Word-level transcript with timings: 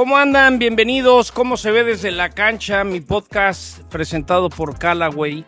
¿Cómo 0.00 0.16
andan? 0.16 0.58
Bienvenidos. 0.58 1.30
¿Cómo 1.30 1.58
se 1.58 1.70
ve 1.72 1.84
desde 1.84 2.10
la 2.10 2.30
cancha? 2.30 2.84
Mi 2.84 3.02
podcast 3.02 3.80
presentado 3.90 4.48
por 4.48 4.78
Callaway. 4.78 5.44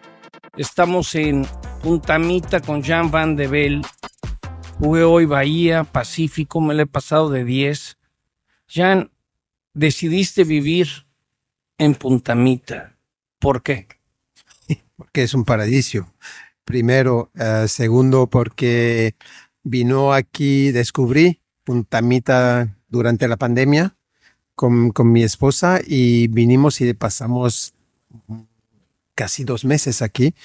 Estamos 0.58 1.14
en 1.14 1.46
Puntamita 1.82 2.61
con 2.61 2.82
Jan 2.82 3.11
Van 3.11 3.34
de 3.34 3.46
Bell. 3.46 3.82
Jugué 4.79 5.04
hoy 5.04 5.25
Bahía, 5.25 5.84
Pacífico, 5.84 6.61
me 6.61 6.75
lo 6.75 6.82
he 6.82 6.86
pasado 6.86 7.30
de 7.30 7.46
10. 7.46 7.96
Jan, 8.68 9.11
decidiste 9.72 10.44
vivir 10.44 11.07
en 11.79 11.94
Puntamita. 11.94 12.98
¿Por 13.39 13.62
qué? 13.62 13.89
Porque 14.96 15.22
es 15.22 15.32
un 15.32 15.46
paraíso. 15.46 16.12
Primero, 16.66 17.30
eh, 17.36 17.64
segundo, 17.68 18.26
porque 18.26 19.14
vino 19.62 20.12
aquí, 20.12 20.72
descubrí 20.72 21.40
Puntamita 21.64 22.76
durante 22.86 23.26
la 23.29 23.39
pandemia 23.39 23.96
con, 24.62 24.93
con 24.93 25.11
mi 25.11 25.25
esposa 25.25 25.80
y 25.84 26.29
vinimos 26.29 26.80
y 26.80 26.94
pasamos 26.94 27.75
casi 29.16 29.43
dos 29.43 29.64
meses 29.64 30.02
aquí. 30.02 30.36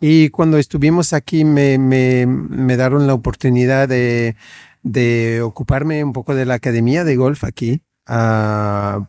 Y 0.00 0.30
cuando 0.30 0.56
estuvimos 0.56 1.12
aquí 1.12 1.44
me, 1.44 1.76
me, 1.76 2.24
me 2.24 2.78
dieron 2.78 3.06
la 3.06 3.12
oportunidad 3.12 3.86
de, 3.86 4.34
de, 4.82 5.42
ocuparme 5.42 6.02
un 6.02 6.14
poco 6.14 6.34
de 6.34 6.46
la 6.46 6.54
academia 6.54 7.04
de 7.04 7.16
golf 7.16 7.44
aquí. 7.44 7.82
Uh, 8.08 9.04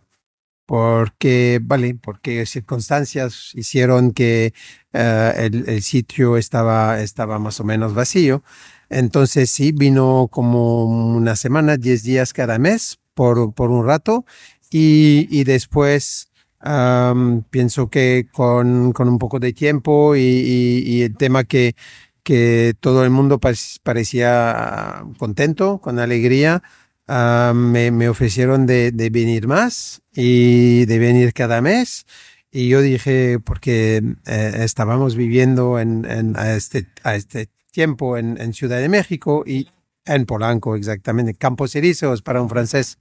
porque, 0.65 1.61
vale, 1.63 1.95
porque 1.95 2.45
circunstancias 2.45 3.51
hicieron 3.53 4.11
que 4.11 4.53
uh, 4.93 5.39
el, 5.39 5.63
el, 5.69 5.81
sitio 5.81 6.35
estaba, 6.35 6.99
estaba 6.99 7.39
más 7.39 7.61
o 7.61 7.63
menos 7.63 7.93
vacío. 7.93 8.43
Entonces 8.89 9.49
sí, 9.49 9.71
vino 9.71 10.27
como 10.29 10.83
una 10.83 11.37
semana, 11.37 11.77
diez 11.77 12.03
días 12.03 12.33
cada 12.33 12.59
mes 12.59 12.99
por, 13.17 13.51
por 13.53 13.71
un 13.71 13.83
rato 13.85 14.25
y, 14.71 15.27
y 15.29 15.43
después 15.43 16.29
um, 16.63 17.43
pienso 17.43 17.89
que 17.89 18.27
con, 18.31 18.91
con, 18.93 19.07
un 19.07 19.19
poco 19.19 19.39
de 19.39 19.53
tiempo 19.53 20.15
y, 20.15 20.19
y, 20.21 20.83
y 20.85 21.01
el 21.03 21.15
tema 21.15 21.43
que, 21.43 21.75
que 22.23 22.73
todo 22.79 23.03
el 23.03 23.09
mundo 23.09 23.39
parecía 23.39 25.03
contento, 25.17 25.79
con 25.79 25.99
alegría, 25.99 26.61
uh, 27.07 27.53
me, 27.53 27.91
me, 27.91 28.09
ofrecieron 28.09 28.65
de, 28.65 28.91
de, 28.91 29.09
venir 29.09 29.47
más 29.47 30.01
y 30.13 30.85
de 30.85 30.99
venir 30.99 31.33
cada 31.33 31.61
mes. 31.61 32.05
Y 32.51 32.69
yo 32.69 32.81
dije, 32.81 33.39
porque 33.39 34.01
eh, 34.25 34.51
estábamos 34.59 35.15
viviendo 35.15 35.79
en, 35.79 36.05
en, 36.05 36.37
a, 36.37 36.53
este, 36.55 36.87
a 37.03 37.15
este 37.15 37.49
tiempo 37.71 38.17
en, 38.17 38.39
en, 38.41 38.53
Ciudad 38.53 38.79
de 38.79 38.89
México 38.89 39.43
y 39.45 39.67
en 40.05 40.25
Polanco, 40.25 40.75
exactamente, 40.75 41.33
Campos 41.33 41.75
Elíseos 41.75 42.21
para 42.21 42.41
un 42.41 42.49
francés. 42.49 42.97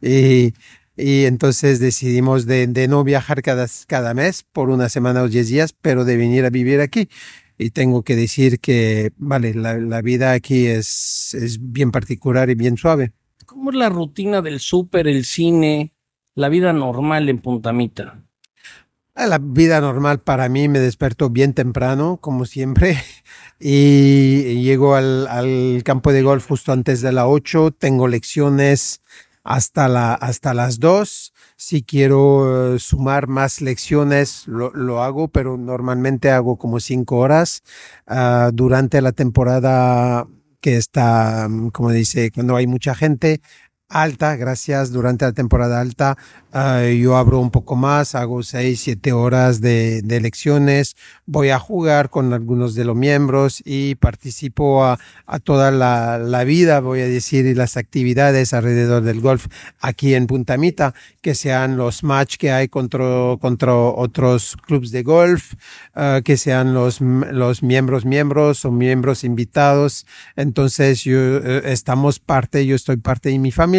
Y, 0.00 0.54
y 0.96 1.26
entonces 1.26 1.78
decidimos 1.78 2.46
de, 2.46 2.66
de, 2.66 2.88
no 2.88 3.04
viajar 3.04 3.42
cada, 3.42 3.66
cada 3.86 4.14
mes 4.14 4.44
por 4.52 4.70
una 4.70 4.88
semana 4.88 5.22
o 5.22 5.28
diez 5.28 5.48
días, 5.48 5.74
pero 5.80 6.04
de 6.04 6.16
venir 6.16 6.44
a 6.44 6.50
vivir 6.50 6.80
aquí. 6.80 7.08
Y 7.58 7.70
tengo 7.70 8.02
que 8.02 8.16
decir 8.16 8.60
que, 8.60 9.12
vale, 9.16 9.54
la, 9.54 9.78
la 9.78 10.02
vida 10.02 10.32
aquí 10.32 10.66
es, 10.66 11.34
es 11.34 11.58
bien 11.72 11.90
particular 11.90 12.50
y 12.50 12.54
bien 12.54 12.76
suave. 12.76 13.12
¿Cómo 13.44 13.70
es 13.70 13.76
la 13.76 13.88
rutina 13.88 14.42
del 14.42 14.60
súper, 14.60 15.06
el 15.06 15.24
cine, 15.24 15.92
la 16.34 16.48
vida 16.48 16.72
normal 16.72 17.28
en 17.28 17.38
Puntamita? 17.38 18.22
La 19.14 19.38
vida 19.38 19.80
normal 19.80 20.20
para 20.20 20.48
mí 20.50 20.68
me 20.68 20.78
desperto 20.78 21.30
bien 21.30 21.54
temprano, 21.54 22.18
como 22.20 22.44
siempre, 22.44 22.98
y 23.60 24.62
llego 24.62 24.94
al, 24.94 25.26
al 25.28 25.82
campo 25.84 26.12
de 26.12 26.22
golf 26.22 26.48
justo 26.48 26.72
antes 26.72 27.00
de 27.00 27.12
las 27.12 27.24
8, 27.26 27.70
tengo 27.78 28.08
lecciones 28.08 29.00
hasta, 29.46 29.88
la, 29.88 30.14
hasta 30.14 30.52
las 30.52 30.80
2. 30.80 31.32
Si 31.56 31.82
quiero 31.82 32.74
uh, 32.74 32.78
sumar 32.78 33.28
más 33.28 33.60
lecciones, 33.60 34.46
lo, 34.46 34.70
lo, 34.72 35.02
hago, 35.02 35.28
pero 35.28 35.56
normalmente 35.56 36.30
hago 36.30 36.56
como 36.56 36.80
5 36.80 37.16
horas 37.16 37.62
uh, 38.08 38.50
durante 38.52 39.00
la 39.00 39.12
temporada 39.12 40.26
que 40.60 40.76
está, 40.76 41.48
como 41.72 41.92
dice, 41.92 42.32
cuando 42.32 42.56
hay 42.56 42.66
mucha 42.66 42.94
gente, 42.96 43.40
alta, 43.88 44.36
gracias, 44.36 44.90
durante 44.90 45.24
la 45.24 45.32
temporada 45.32 45.80
alta 45.80 46.16
uh, 46.56 46.88
yo 46.88 47.16
abro 47.16 47.38
un 47.38 47.50
poco 47.50 47.76
más, 47.76 48.14
hago 48.14 48.42
seis, 48.42 48.80
siete 48.80 49.12
horas 49.12 49.60
de, 49.60 50.02
de, 50.02 50.20
lecciones, 50.20 50.96
voy 51.26 51.50
a 51.50 51.58
jugar 51.58 52.10
con 52.10 52.32
algunos 52.32 52.74
de 52.74 52.84
los 52.84 52.96
miembros 52.96 53.62
y 53.64 53.94
participo 53.96 54.84
a, 54.84 54.98
a 55.26 55.38
toda 55.38 55.70
la, 55.70 56.18
la, 56.18 56.44
vida, 56.44 56.80
voy 56.80 57.00
a 57.00 57.06
decir, 57.06 57.46
y 57.46 57.54
las 57.54 57.76
actividades 57.76 58.52
alrededor 58.52 59.02
del 59.02 59.20
golf 59.20 59.46
aquí 59.80 60.14
en 60.14 60.26
Puntamita, 60.26 60.94
que 61.20 61.34
sean 61.34 61.76
los 61.76 62.02
match 62.02 62.36
que 62.36 62.50
hay 62.50 62.68
contra, 62.68 63.36
contra 63.40 63.74
otros 63.74 64.56
clubes 64.66 64.90
de 64.90 65.02
golf, 65.02 65.54
uh, 65.94 66.22
que 66.22 66.36
sean 66.36 66.74
los, 66.74 67.00
los 67.00 67.62
miembros 67.62 68.04
miembros 68.04 68.64
o 68.64 68.70
miembros 68.70 69.24
invitados. 69.24 70.06
Entonces 70.36 71.04
yo 71.04 71.18
uh, 71.18 71.42
estamos 71.64 72.18
parte, 72.18 72.66
yo 72.66 72.76
estoy 72.76 72.96
parte 72.96 73.28
de 73.28 73.38
mi 73.38 73.50
familia, 73.50 73.75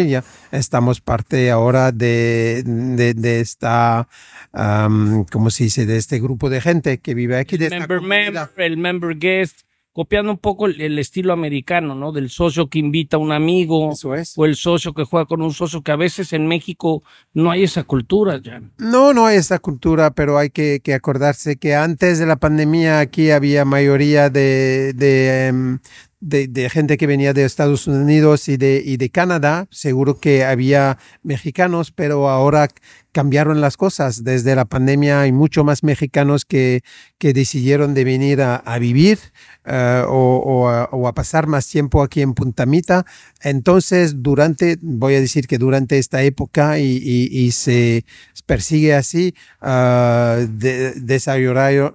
estamos 0.50 1.00
parte 1.00 1.50
ahora 1.50 1.92
de 1.92 2.62
de, 2.64 3.14
de 3.14 3.40
esta, 3.40 4.08
um, 4.52 5.24
¿cómo 5.24 5.50
se 5.50 5.64
dice? 5.64 5.86
De 5.86 5.96
este 5.96 6.20
grupo 6.20 6.50
de 6.50 6.60
gente 6.60 6.98
que 6.98 7.14
vive 7.14 7.36
aquí. 7.38 7.56
De 7.56 7.66
el, 7.66 7.80
member, 7.80 8.00
member, 8.00 8.48
el 8.56 8.76
member 8.76 9.16
guest, 9.16 9.62
copiando 9.92 10.30
un 10.30 10.38
poco 10.38 10.66
el, 10.66 10.80
el, 10.80 10.98
estilo 10.98 11.32
americano, 11.32 11.94
¿no? 11.94 12.12
Del 12.12 12.30
socio 12.30 12.68
que 12.68 12.78
invita 12.78 13.16
a 13.16 13.20
un 13.20 13.32
amigo. 13.32 13.92
Eso 13.92 14.14
es. 14.14 14.34
O 14.36 14.44
el 14.44 14.54
socio 14.54 14.94
que 14.94 15.04
juega 15.04 15.26
con 15.26 15.42
un 15.42 15.52
socio, 15.52 15.82
que 15.82 15.92
a 15.92 15.96
veces 15.96 16.32
en 16.32 16.46
México 16.46 17.02
no 17.34 17.50
hay 17.50 17.64
esa 17.64 17.84
cultura 17.84 18.40
ya. 18.40 18.62
No, 18.78 19.12
no 19.12 19.26
hay 19.26 19.38
esa 19.38 19.58
cultura, 19.58 20.12
pero 20.12 20.38
hay 20.38 20.50
que, 20.50 20.80
que 20.82 20.94
acordarse 20.94 21.56
que 21.56 21.74
antes 21.74 22.18
de 22.18 22.26
la 22.26 22.36
pandemia 22.36 23.00
aquí 23.00 23.30
había 23.30 23.64
mayoría 23.64 24.30
de, 24.30 24.92
de, 24.94 25.50
um, 25.52 25.78
de, 26.20 26.48
de, 26.48 26.68
gente 26.70 26.96
que 26.96 27.06
venía 27.06 27.32
de 27.32 27.44
Estados 27.44 27.86
Unidos 27.86 28.48
y 28.48 28.56
de, 28.56 28.82
y 28.84 28.96
de 28.96 29.10
Canadá. 29.10 29.66
Seguro 29.70 30.18
que 30.18 30.44
había 30.44 30.98
mexicanos, 31.22 31.92
pero 31.92 32.28
ahora 32.28 32.68
cambiaron 33.12 33.60
las 33.60 33.76
cosas. 33.76 34.24
Desde 34.24 34.54
la 34.54 34.64
pandemia 34.64 35.20
hay 35.20 35.32
mucho 35.32 35.64
más 35.64 35.82
mexicanos 35.82 36.44
que, 36.44 36.82
que 37.18 37.32
decidieron 37.32 37.94
de 37.94 38.04
venir 38.04 38.42
a, 38.42 38.56
a 38.56 38.78
vivir 38.78 39.18
uh, 39.66 40.06
o, 40.08 40.36
o, 40.38 40.68
a, 40.68 40.84
o, 40.92 41.08
a, 41.08 41.14
pasar 41.14 41.46
más 41.46 41.68
tiempo 41.68 42.02
aquí 42.02 42.20
en 42.22 42.34
Puntamita. 42.34 43.04
Entonces, 43.42 44.22
durante, 44.22 44.78
voy 44.82 45.14
a 45.14 45.20
decir 45.20 45.46
que 45.46 45.58
durante 45.58 45.98
esta 45.98 46.22
época 46.22 46.78
y, 46.78 46.96
y, 46.96 47.28
y 47.32 47.52
se 47.52 48.04
persigue 48.46 48.94
así, 48.94 49.34
uh, 49.62 50.46
de, 50.48 50.92
desarrollar, 50.96 51.92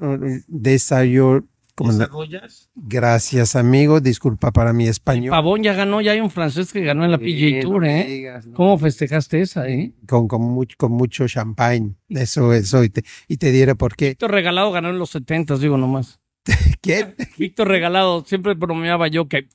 desarrollar 0.47 1.43
¿Cómo 1.43 1.52
¿Desarrollas? 1.77 2.69
Gracias, 2.75 3.55
amigo. 3.55 3.99
Disculpa 3.99 4.51
para 4.51 4.73
mi 4.73 4.87
español. 4.87 5.31
Pavón 5.31 5.63
ya 5.63 5.73
ganó, 5.73 6.01
ya 6.01 6.11
hay 6.11 6.21
un 6.21 6.29
francés 6.29 6.71
que 6.71 6.81
ganó 6.81 7.03
en 7.03 7.11
la 7.11 7.17
PGA 7.17 7.61
Tour, 7.61 7.85
¿eh? 7.85 8.05
Digas, 8.07 8.45
no. 8.45 8.53
¿Cómo 8.55 8.77
festejaste 8.77 9.41
esa, 9.41 9.67
eh? 9.67 9.93
Con, 10.07 10.27
con, 10.27 10.41
mucho, 10.41 10.75
con 10.77 10.91
mucho 10.91 11.27
champagne. 11.27 11.95
Eso, 12.09 12.53
eso. 12.53 12.83
Y 12.83 12.89
te, 12.89 13.03
y 13.27 13.37
te 13.37 13.51
diré 13.51 13.75
por 13.75 13.95
qué. 13.95 14.09
Víctor 14.09 14.31
Regalado 14.31 14.71
ganó 14.71 14.89
en 14.89 14.99
los 14.99 15.09
70, 15.09 15.57
digo 15.57 15.77
nomás. 15.77 16.19
¿Quién? 16.81 17.15
Víctor 17.37 17.67
Regalado, 17.67 18.23
siempre 18.25 18.53
bromeaba 18.53 19.07
yo 19.07 19.27
que 19.27 19.47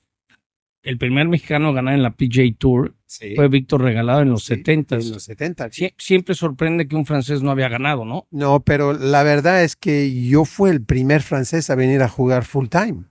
el 0.83 0.99
primer 0.99 1.29
mexicano 1.29 1.69
a 1.69 1.73
ganar 1.73 1.95
en 1.95 2.03
la 2.03 2.13
PGA 2.13 2.45
Tour 2.57 2.95
sí. 3.07 3.35
fue 3.35 3.49
Víctor 3.49 3.83
Regalado 3.83 4.23
en 4.23 4.31
los 4.31 4.45
sí, 4.45 4.57
70. 4.57 4.97
En 4.97 5.11
los 5.11 5.23
70. 5.23 5.71
Sie 5.71 5.95
siempre 5.99 6.35
sorprende 6.35 6.87
que 6.87 6.97
un 6.97 7.07
francés 7.07 7.43
no 7.43 7.51
había 7.51 7.69
ganado, 7.69 8.05
¿no? 8.05 8.27
No, 8.31 8.61
pero 8.61 8.93
la 8.93 9.23
verdad 9.23 9.65
es 9.65 9.77
que 9.77 10.25
yo 10.25 10.45
fui 10.45 10.71
el 10.71 10.83
primer 10.83 11.23
francés 11.23 11.71
a 11.71 11.75
venir 11.75 12.03
a 12.03 12.09
jugar 12.09 12.45
full 12.45 12.69
time. 12.69 13.05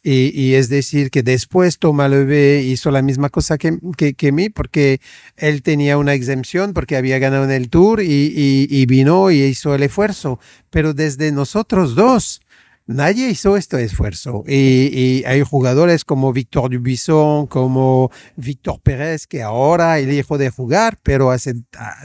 Y, 0.00 0.30
y, 0.40 0.54
es 0.54 0.68
decir, 0.68 1.10
que 1.10 1.24
después 1.24 1.78
Thomas 1.78 2.08
Leve 2.08 2.62
hizo 2.62 2.92
la 2.92 3.02
misma 3.02 3.30
cosa 3.30 3.58
que, 3.58 3.78
que, 3.96 4.14
que, 4.14 4.30
mí, 4.30 4.48
porque 4.48 5.00
él 5.36 5.62
tenía 5.62 5.98
una 5.98 6.14
exempción, 6.14 6.72
porque 6.72 6.96
había 6.96 7.18
ganado 7.18 7.44
en 7.44 7.50
el 7.50 7.68
Tour 7.68 8.00
y, 8.00 8.06
y, 8.06 8.68
y 8.70 8.86
vino 8.86 9.30
y 9.32 9.42
hizo 9.42 9.74
el 9.74 9.82
esfuerzo. 9.82 10.38
Pero 10.70 10.94
desde 10.94 11.32
nosotros 11.32 11.96
dos, 11.96 12.40
nadie 12.88 13.28
hizo 13.28 13.56
este 13.56 13.84
esfuerzo. 13.84 14.42
Y, 14.48 14.90
y, 14.92 15.24
hay 15.24 15.42
jugadores 15.42 16.04
como 16.04 16.32
Víctor 16.32 16.70
Dubuisson, 16.70 17.46
como 17.46 18.10
Víctor 18.36 18.80
Pérez, 18.82 19.26
que 19.26 19.42
ahora 19.42 19.98
elijo 20.00 20.38
de 20.38 20.50
jugar, 20.50 20.98
pero 21.02 21.30
hace, 21.30 21.54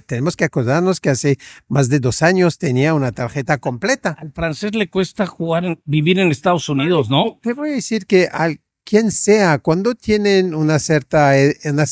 tenemos 0.05 0.35
que 0.35 0.43
acordarnos 0.43 0.99
que 0.99 1.09
hace 1.09 1.37
más 1.67 1.89
de 1.89 1.99
dos 1.99 2.21
años 2.21 2.57
tenía 2.59 2.93
una 2.93 3.11
tarjeta 3.11 3.57
completa. 3.57 4.15
Al 4.19 4.31
francés 4.31 4.75
le 4.75 4.89
cuesta 4.89 5.25
jugar, 5.25 5.79
vivir 5.85 6.19
en 6.19 6.29
Estados 6.29 6.69
Unidos, 6.69 7.09
¿no? 7.09 7.39
Te 7.41 7.53
voy 7.53 7.69
a 7.69 7.73
decir 7.73 8.05
que 8.05 8.27
al 8.31 8.59
quien 8.85 9.11
sea, 9.11 9.59
cuando 9.59 9.95
tienen 9.95 10.53
una 10.53 10.77
cierta, 10.77 11.39
e, 11.39 11.57
una, 11.65 11.85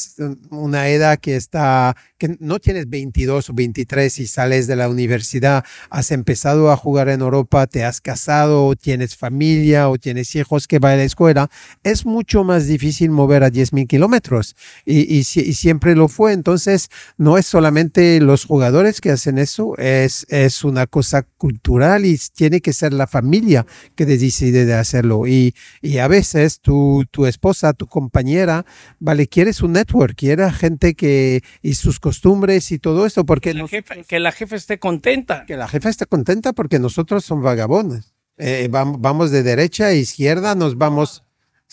una, 0.49 0.89
edad 0.89 1.19
que 1.19 1.35
está, 1.35 1.95
que 2.17 2.35
no 2.39 2.59
tienes 2.59 2.89
22 2.89 3.49
o 3.49 3.53
23 3.53 4.19
y 4.19 4.27
sales 4.27 4.67
de 4.67 4.75
la 4.75 4.89
universidad, 4.89 5.63
has 5.89 6.11
empezado 6.11 6.69
a 6.69 6.75
jugar 6.75 7.07
en 7.09 7.21
Europa, 7.21 7.65
te 7.67 7.85
has 7.85 8.01
casado, 8.01 8.65
o 8.65 8.75
tienes 8.75 9.15
familia 9.15 9.89
o 9.89 9.97
tienes 9.97 10.35
hijos 10.35 10.67
que 10.67 10.79
van 10.79 10.93
a 10.93 10.97
la 10.97 11.03
escuela, 11.03 11.49
es 11.83 12.05
mucho 12.05 12.43
más 12.43 12.67
difícil 12.67 13.09
mover 13.09 13.43
a 13.43 13.49
10 13.49 13.73
mil 13.73 13.87
kilómetros 13.87 14.55
y, 14.85 15.01
y, 15.01 15.19
y, 15.19 15.53
siempre 15.53 15.95
lo 15.95 16.07
fue. 16.09 16.33
Entonces, 16.33 16.89
no 17.17 17.37
es 17.37 17.45
solamente 17.45 18.19
los 18.19 18.45
jugadores 18.45 18.99
que 18.99 19.11
hacen 19.11 19.37
eso, 19.37 19.77
es, 19.77 20.25
es 20.29 20.63
una 20.63 20.87
cosa 20.87 21.23
cultural 21.37 22.05
y 22.05 22.19
tiene 22.35 22.59
que 22.61 22.73
ser 22.73 22.91
la 22.93 23.07
familia 23.07 23.65
que 23.95 24.05
decide 24.05 24.65
de 24.65 24.73
hacerlo. 24.73 25.27
Y, 25.27 25.55
y 25.81 25.99
a 25.99 26.07
veces 26.07 26.59
tú 26.59 26.80
tu, 27.11 27.25
esposa, 27.25 27.73
tu 27.73 27.87
compañera, 27.87 28.65
vale, 28.99 29.27
quieres 29.27 29.61
un 29.61 29.73
network, 29.73 30.15
quiere 30.15 30.51
gente 30.51 30.95
que, 30.95 31.41
y 31.61 31.75
sus 31.75 31.99
costumbres 31.99 32.71
y 32.71 32.79
todo 32.79 33.05
esto, 33.05 33.25
porque... 33.25 33.53
La 33.53 33.67
que 33.67 34.19
la 34.19 34.31
jefa 34.31 34.55
esté 34.55 34.79
contenta. 34.79 35.45
Que 35.45 35.57
la 35.57 35.67
jefa 35.67 35.89
esté 35.89 36.05
contenta 36.05 36.53
porque 36.53 36.79
nosotros 36.79 37.25
somos 37.25 37.43
vagabondos. 37.43 38.13
Eh, 38.37 38.69
vamos 38.71 39.31
de 39.31 39.43
derecha 39.43 39.87
a 39.87 39.93
izquierda, 39.93 40.55
nos 40.55 40.77
vamos 40.77 41.23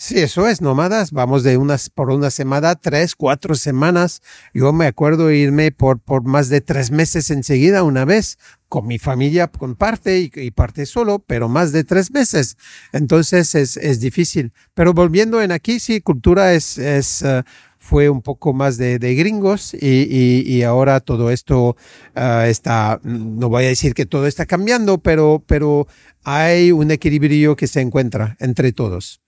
Sí, 0.01 0.17
eso 0.17 0.47
es, 0.47 0.61
nómadas. 0.61 1.11
Vamos 1.11 1.43
de 1.43 1.57
unas 1.57 1.89
por 1.89 2.09
una 2.09 2.31
semana, 2.31 2.75
tres, 2.75 3.15
cuatro 3.15 3.53
semanas. 3.53 4.21
Yo 4.53 4.71
me 4.71 4.87
acuerdo 4.87 5.29
irme 5.29 5.73
por, 5.73 5.99
por 5.99 6.23
más 6.23 6.47
de 6.47 6.61
tres 6.61 6.89
meses 6.89 7.29
enseguida 7.31 7.83
una 7.83 8.05
vez, 8.05 8.37
con 8.69 8.87
mi 8.87 8.97
familia 8.97 9.47
con 9.47 9.75
parte 9.75 10.31
y, 10.33 10.51
parte 10.51 10.85
solo, 10.85 11.19
pero 11.19 11.49
más 11.49 11.73
de 11.73 11.83
tres 11.83 12.11
meses. 12.11 12.55
Entonces 12.93 13.55
es, 13.55 13.75
es 13.75 13.99
difícil. 13.99 14.53
Pero 14.73 14.93
volviendo 14.93 15.41
en 15.41 15.51
aquí, 15.51 15.81
sí, 15.81 15.99
cultura 15.99 16.53
es, 16.53 16.77
es 16.77 17.21
uh, 17.23 17.43
fue 17.77 18.07
un 18.07 18.21
poco 18.21 18.53
más 18.53 18.77
de, 18.77 18.99
de 18.99 19.15
gringos 19.15 19.73
y, 19.73 20.07
y, 20.09 20.43
y, 20.47 20.63
ahora 20.63 21.01
todo 21.01 21.29
esto 21.29 21.75
uh, 22.15 22.45
está, 22.45 23.01
no 23.03 23.49
voy 23.49 23.65
a 23.65 23.67
decir 23.67 23.93
que 23.93 24.05
todo 24.05 24.27
está 24.27 24.45
cambiando, 24.45 24.99
pero, 24.99 25.43
pero 25.45 25.87
hay 26.23 26.71
un 26.71 26.89
equilibrio 26.89 27.57
que 27.57 27.67
se 27.67 27.81
encuentra 27.81 28.37
entre 28.39 28.71
todos 28.71 29.19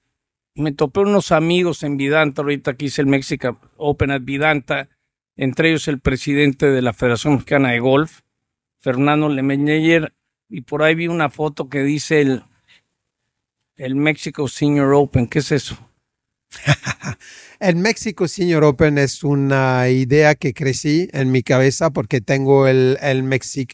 me 0.55 0.71
topé 0.71 1.01
unos 1.01 1.31
amigos 1.31 1.83
en 1.83 1.97
Vidanta, 1.97 2.41
ahorita 2.41 2.71
aquí 2.71 2.85
hice 2.85 3.01
el 3.01 3.07
Mexican 3.07 3.57
Open 3.77 4.11
at 4.11 4.21
Vidanta, 4.23 4.89
entre 5.35 5.69
ellos 5.69 5.87
el 5.87 5.99
presidente 5.99 6.69
de 6.69 6.81
la 6.81 6.93
Federación 6.93 7.33
Mexicana 7.35 7.71
de 7.71 7.79
Golf, 7.79 8.21
Fernando 8.79 9.29
Lemeyer, 9.29 10.13
y 10.49 10.61
por 10.61 10.83
ahí 10.83 10.95
vi 10.95 11.07
una 11.07 11.29
foto 11.29 11.69
que 11.69 11.83
dice 11.83 12.21
el, 12.21 12.43
el 13.77 13.95
Mexico 13.95 14.47
Senior 14.47 14.93
Open. 14.93 15.27
¿Qué 15.27 15.39
es 15.39 15.51
eso? 15.51 15.77
el 17.61 17.75
México 17.75 18.27
Senior 18.27 18.63
Open 18.63 18.97
es 18.97 19.23
una 19.23 19.87
idea 19.87 20.33
que 20.33 20.51
crecí 20.51 21.07
en 21.13 21.31
mi 21.31 21.43
cabeza 21.43 21.91
porque 21.91 22.19
tengo 22.19 22.67
el, 22.67 22.97
el, 23.01 23.23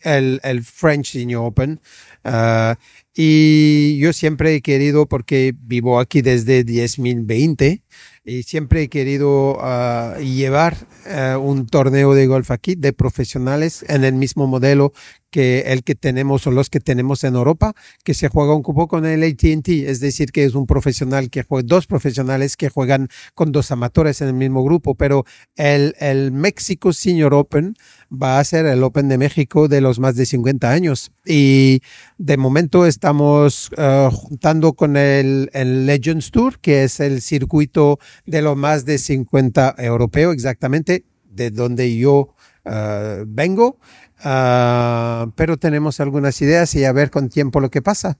el, 0.03 0.41
el 0.43 0.63
French 0.63 1.13
Senior 1.13 1.45
Open. 1.45 1.79
Uh, 2.25 2.75
y 3.15 3.97
yo 3.97 4.13
siempre 4.13 4.53
he 4.53 4.61
querido, 4.61 5.07
porque 5.07 5.55
vivo 5.57 5.99
aquí 5.99 6.21
desde 6.21 6.63
10.020, 6.63 7.81
y 8.23 8.43
siempre 8.43 8.83
he 8.83 8.89
querido 8.89 9.57
uh, 9.57 10.19
llevar 10.19 10.75
uh, 11.05 11.39
un 11.39 11.65
torneo 11.65 12.13
de 12.13 12.27
golf 12.27 12.51
aquí 12.51 12.75
de 12.75 12.93
profesionales 12.93 13.85
en 13.87 14.03
el 14.03 14.13
mismo 14.13 14.45
modelo 14.45 14.91
que 15.31 15.61
el 15.67 15.83
que 15.83 15.95
tenemos 15.95 16.45
o 16.45 16.51
los 16.51 16.69
que 16.69 16.79
tenemos 16.79 17.23
en 17.23 17.35
Europa, 17.35 17.73
que 18.03 18.13
se 18.13 18.27
juega 18.27 18.53
un 18.53 18.61
poco 18.61 18.87
con 18.87 19.05
el 19.05 19.23
ATT, 19.23 19.67
es 19.69 19.99
decir, 19.99 20.31
que 20.31 20.43
es 20.43 20.53
un 20.53 20.67
profesional 20.67 21.29
que 21.29 21.43
juega, 21.43 21.65
dos 21.67 21.87
profesionales 21.87 22.55
que 22.55 22.69
juegan 22.69 23.07
con 23.33 23.51
dos 23.51 23.71
en 24.21 24.27
el 24.27 24.33
mismo 24.33 24.63
grupo, 24.63 24.95
pero 24.95 25.25
el, 25.55 25.95
el 25.99 26.31
México 26.31 26.93
Senior 26.93 27.33
Open 27.33 27.75
va 28.11 28.39
a 28.39 28.43
ser 28.43 28.65
el 28.65 28.83
Open 28.83 29.09
de 29.09 29.17
México 29.17 29.67
de 29.67 29.81
los 29.81 29.99
más 29.99 30.15
de 30.15 30.25
50 30.25 30.71
años 30.71 31.11
y 31.25 31.81
de 32.17 32.37
momento 32.37 32.85
estamos 32.85 33.71
uh, 33.77 34.09
juntando 34.11 34.73
con 34.73 34.97
el, 34.97 35.49
el 35.53 35.85
Legends 35.85 36.31
Tour, 36.31 36.59
que 36.59 36.83
es 36.83 36.99
el 36.99 37.21
circuito 37.21 37.99
de 38.25 38.41
los 38.41 38.55
más 38.55 38.85
de 38.85 38.97
50 38.97 39.75
europeo, 39.77 40.31
exactamente 40.31 41.05
de 41.25 41.51
donde 41.51 41.95
yo 41.97 42.33
uh, 42.65 43.23
vengo, 43.25 43.79
uh, 44.25 45.31
pero 45.35 45.57
tenemos 45.57 45.99
algunas 45.99 46.41
ideas 46.41 46.73
y 46.75 46.85
a 46.85 46.91
ver 46.91 47.11
con 47.11 47.29
tiempo 47.29 47.59
lo 47.59 47.69
que 47.69 47.81
pasa. 47.81 48.17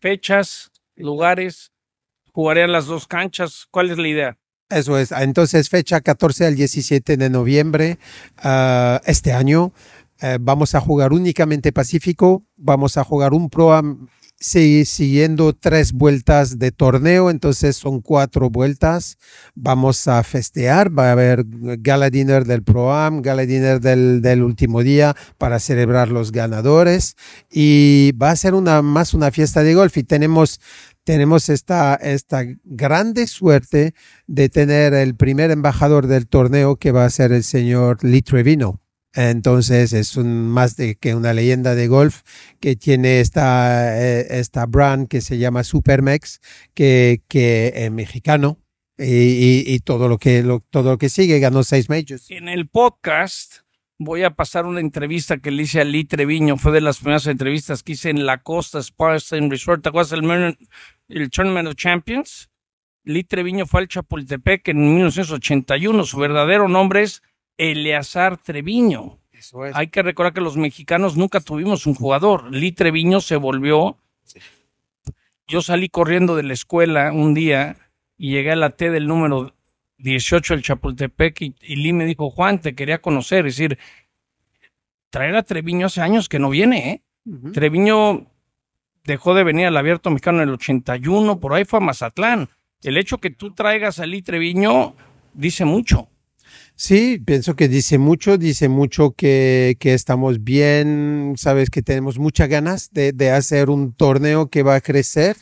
Fechas, 0.00 0.70
lugares, 0.96 1.72
jugarían 2.32 2.72
las 2.72 2.86
dos 2.86 3.06
canchas, 3.06 3.66
¿cuál 3.70 3.90
es 3.90 3.98
la 3.98 4.08
idea? 4.08 4.38
Eso 4.70 4.98
es, 4.98 5.12
entonces 5.12 5.68
fecha 5.70 6.00
14 6.00 6.46
al 6.46 6.54
17 6.54 7.16
de 7.16 7.30
noviembre 7.30 7.98
uh, 8.44 8.98
este 9.06 9.32
año. 9.32 9.72
vamos 10.40 10.74
a 10.74 10.80
jugar 10.80 11.12
únicamente 11.12 11.72
Pacífico, 11.72 12.42
vamos 12.56 12.96
a 12.96 13.04
jugar 13.04 13.32
un 13.32 13.48
Pro 13.48 13.72
siguiendo 14.40 15.52
tres 15.52 15.92
vueltas 15.92 16.58
de 16.58 16.70
torneo, 16.70 17.30
entonces 17.30 17.76
son 17.76 18.00
cuatro 18.00 18.50
vueltas. 18.50 19.18
Vamos 19.54 20.06
a 20.06 20.22
festear, 20.22 20.96
va 20.96 21.08
a 21.08 21.12
haber 21.12 21.44
gala 21.78 22.10
dinner 22.10 22.44
del 22.44 22.62
Pro-Am, 22.62 23.22
gala 23.22 23.42
dinner 23.42 23.80
del, 23.80 24.22
del, 24.22 24.42
último 24.42 24.82
día 24.82 25.16
para 25.38 25.58
celebrar 25.58 26.08
los 26.08 26.30
ganadores 26.30 27.16
y 27.50 28.12
va 28.12 28.30
a 28.30 28.36
ser 28.36 28.54
una 28.54 28.82
más 28.82 29.14
una 29.14 29.30
fiesta 29.30 29.62
de 29.62 29.74
golf 29.74 29.96
y 29.96 30.04
tenemos 30.04 30.60
tenemos 31.08 31.48
esta, 31.48 31.94
esta 31.94 32.44
grande 32.64 33.26
suerte 33.28 33.94
de 34.26 34.50
tener 34.50 34.92
el 34.92 35.16
primer 35.16 35.50
embajador 35.50 36.06
del 36.06 36.28
torneo 36.28 36.76
que 36.76 36.92
va 36.92 37.06
a 37.06 37.10
ser 37.10 37.32
el 37.32 37.44
señor 37.44 38.04
Lee 38.04 38.20
Trevino. 38.20 38.82
Entonces 39.14 39.94
es 39.94 40.18
un, 40.18 40.48
más 40.48 40.76
de 40.76 40.96
que 40.96 41.14
una 41.14 41.32
leyenda 41.32 41.74
de 41.74 41.88
golf 41.88 42.24
que 42.60 42.76
tiene 42.76 43.20
esta, 43.20 43.98
eh, 43.98 44.26
esta 44.38 44.66
brand 44.66 45.08
que 45.08 45.22
se 45.22 45.38
llama 45.38 45.64
Supermex, 45.64 46.40
que, 46.74 47.22
que 47.26 47.72
es 47.74 47.90
mexicano 47.90 48.58
y, 48.98 49.64
y, 49.66 49.78
todo, 49.78 50.08
lo 50.08 50.18
que, 50.18 50.44
todo 50.68 50.90
lo 50.90 50.98
que 50.98 51.08
sigue, 51.08 51.38
ganó 51.38 51.62
seis 51.62 51.88
majors. 51.88 52.30
En 52.30 52.50
el 52.50 52.68
podcast 52.68 53.60
voy 53.98 54.24
a 54.24 54.30
pasar 54.30 54.66
una 54.66 54.80
entrevista 54.80 55.38
que 55.38 55.50
le 55.50 55.62
hice 55.62 55.80
a 55.80 55.84
Lee 55.84 56.04
Treviño, 56.04 56.56
fue 56.56 56.72
de 56.72 56.80
las 56.80 56.98
primeras 56.98 57.26
entrevistas 57.26 57.82
que 57.82 57.92
hice 57.92 58.10
en 58.10 58.26
La 58.26 58.42
Costa 58.42 58.80
and 59.32 59.50
Resort, 59.50 59.82
¿te 59.82 59.88
acuerdas 59.88 60.12
el, 60.12 60.22
el 61.08 61.30
Tournament 61.30 61.68
of 61.68 61.74
Champions? 61.74 62.50
Lee 63.04 63.24
Treviño 63.24 63.66
fue 63.66 63.80
al 63.80 63.88
Chapultepec 63.88 64.68
en 64.68 64.94
1981, 64.94 66.04
su 66.04 66.18
verdadero 66.18 66.68
nombre 66.68 67.02
es 67.02 67.22
Eleazar 67.56 68.36
Treviño. 68.36 69.18
Eso 69.32 69.64
es. 69.64 69.74
Hay 69.74 69.88
que 69.88 70.02
recordar 70.02 70.34
que 70.34 70.40
los 70.40 70.56
mexicanos 70.56 71.16
nunca 71.16 71.40
tuvimos 71.40 71.86
un 71.86 71.94
jugador. 71.94 72.54
Lee 72.54 72.72
Treviño 72.72 73.20
se 73.20 73.36
volvió. 73.36 73.96
Yo 75.46 75.62
salí 75.62 75.88
corriendo 75.88 76.36
de 76.36 76.42
la 76.42 76.52
escuela 76.52 77.10
un 77.12 77.32
día 77.32 77.76
y 78.18 78.32
llegué 78.32 78.52
a 78.52 78.56
la 78.56 78.70
T 78.70 78.90
del 78.90 79.06
número 79.06 79.54
18 79.98 80.54
del 80.54 80.62
Chapultepec 80.62 81.40
y, 81.40 81.54
y 81.62 81.76
Lee 81.76 81.94
me 81.94 82.04
dijo, 82.04 82.30
Juan, 82.30 82.60
te 82.60 82.74
quería 82.74 83.00
conocer. 83.00 83.46
Es 83.46 83.56
decir, 83.56 83.78
traer 85.08 85.34
a 85.36 85.42
Treviño 85.42 85.86
hace 85.86 86.02
años 86.02 86.28
que 86.28 86.38
no 86.38 86.50
viene, 86.50 86.90
¿eh? 86.90 87.02
Uh 87.24 87.34
-huh. 87.34 87.52
Treviño 87.52 88.26
dejó 89.08 89.34
de 89.34 89.42
venir 89.42 89.66
al 89.66 89.76
abierto 89.76 90.10
mexicano 90.10 90.42
en 90.42 90.50
el 90.50 90.54
81, 90.54 91.40
por 91.40 91.54
ahí 91.54 91.64
fue 91.64 91.78
a 91.78 91.82
Mazatlán. 91.82 92.48
El 92.82 92.96
hecho 92.96 93.18
que 93.18 93.30
tú 93.30 93.54
traigas 93.54 93.98
a 93.98 94.06
Lee 94.06 94.22
dice 95.34 95.64
mucho. 95.64 96.08
Sí, 96.76 97.20
pienso 97.24 97.56
que 97.56 97.68
dice 97.68 97.98
mucho, 97.98 98.38
dice 98.38 98.68
mucho 98.68 99.10
que, 99.10 99.76
que 99.80 99.94
estamos 99.94 100.44
bien, 100.44 101.34
sabes 101.36 101.70
que 101.70 101.82
tenemos 101.82 102.18
muchas 102.18 102.48
ganas 102.48 102.90
de, 102.92 103.12
de, 103.12 103.32
hacer 103.32 103.68
un 103.68 103.92
torneo 103.94 104.48
que 104.48 104.62
va 104.62 104.76
a 104.76 104.80
crecer, 104.80 105.36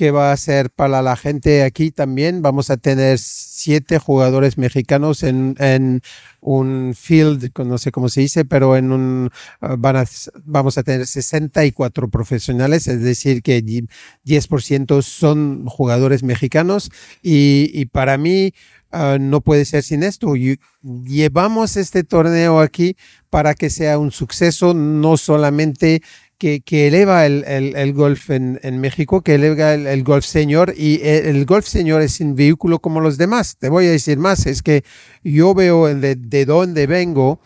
que 0.00 0.12
va 0.12 0.32
a 0.32 0.36
ser 0.38 0.70
para 0.70 1.02
la 1.02 1.14
gente 1.14 1.62
aquí 1.62 1.90
también. 1.90 2.40
Vamos 2.40 2.70
a 2.70 2.78
tener 2.78 3.18
siete 3.18 3.98
jugadores 3.98 4.56
mexicanos 4.56 5.22
en, 5.22 6.00
un 6.40 6.94
field, 6.96 7.50
no 7.58 7.76
sé 7.76 7.92
cómo 7.92 8.08
se 8.08 8.22
dice, 8.22 8.46
pero 8.46 8.78
en 8.78 8.92
un, 8.92 9.30
uh, 9.60 9.76
van 9.76 9.96
a, 9.96 10.04
vamos 10.42 10.78
a 10.78 10.84
tener 10.84 11.06
64 11.06 12.08
profesionales, 12.08 12.88
es 12.88 13.02
decir, 13.02 13.42
que 13.42 13.62
10% 13.62 15.02
son 15.02 15.66
jugadores 15.66 16.22
mexicanos 16.22 16.90
y, 17.22 17.84
para 17.92 18.16
mí, 18.16 18.54
Uh, 18.92 19.20
no 19.20 19.40
puede 19.40 19.66
ser 19.66 19.84
sin 19.84 20.02
esto. 20.02 20.34
Llevamos 20.34 21.76
este 21.76 22.02
torneo 22.02 22.58
aquí 22.58 22.96
para 23.28 23.54
que 23.54 23.70
sea 23.70 24.00
un 24.00 24.10
suceso, 24.10 24.74
no 24.74 25.16
solamente 25.16 26.02
que, 26.40 26.62
que 26.62 26.88
eleva 26.88 27.26
el, 27.26 27.44
el, 27.46 27.76
el 27.76 27.92
golf 27.92 28.30
en, 28.30 28.58
en, 28.62 28.80
México, 28.80 29.20
que 29.20 29.34
eleva 29.34 29.74
el, 29.74 29.86
el, 29.86 30.02
golf 30.02 30.24
señor 30.24 30.72
y 30.74 30.98
el, 31.02 31.44
golf 31.44 31.66
señor 31.66 32.00
es 32.00 32.18
un 32.20 32.34
vehículo 32.34 32.78
como 32.78 33.02
los 33.02 33.18
demás. 33.18 33.58
Te 33.58 33.68
voy 33.68 33.86
a 33.86 33.90
decir 33.90 34.16
más, 34.16 34.46
es 34.46 34.62
que 34.62 34.82
yo 35.22 35.52
veo 35.54 35.94
de, 35.94 36.16
de 36.16 36.46
dónde 36.46 36.86
vengo 36.86 37.40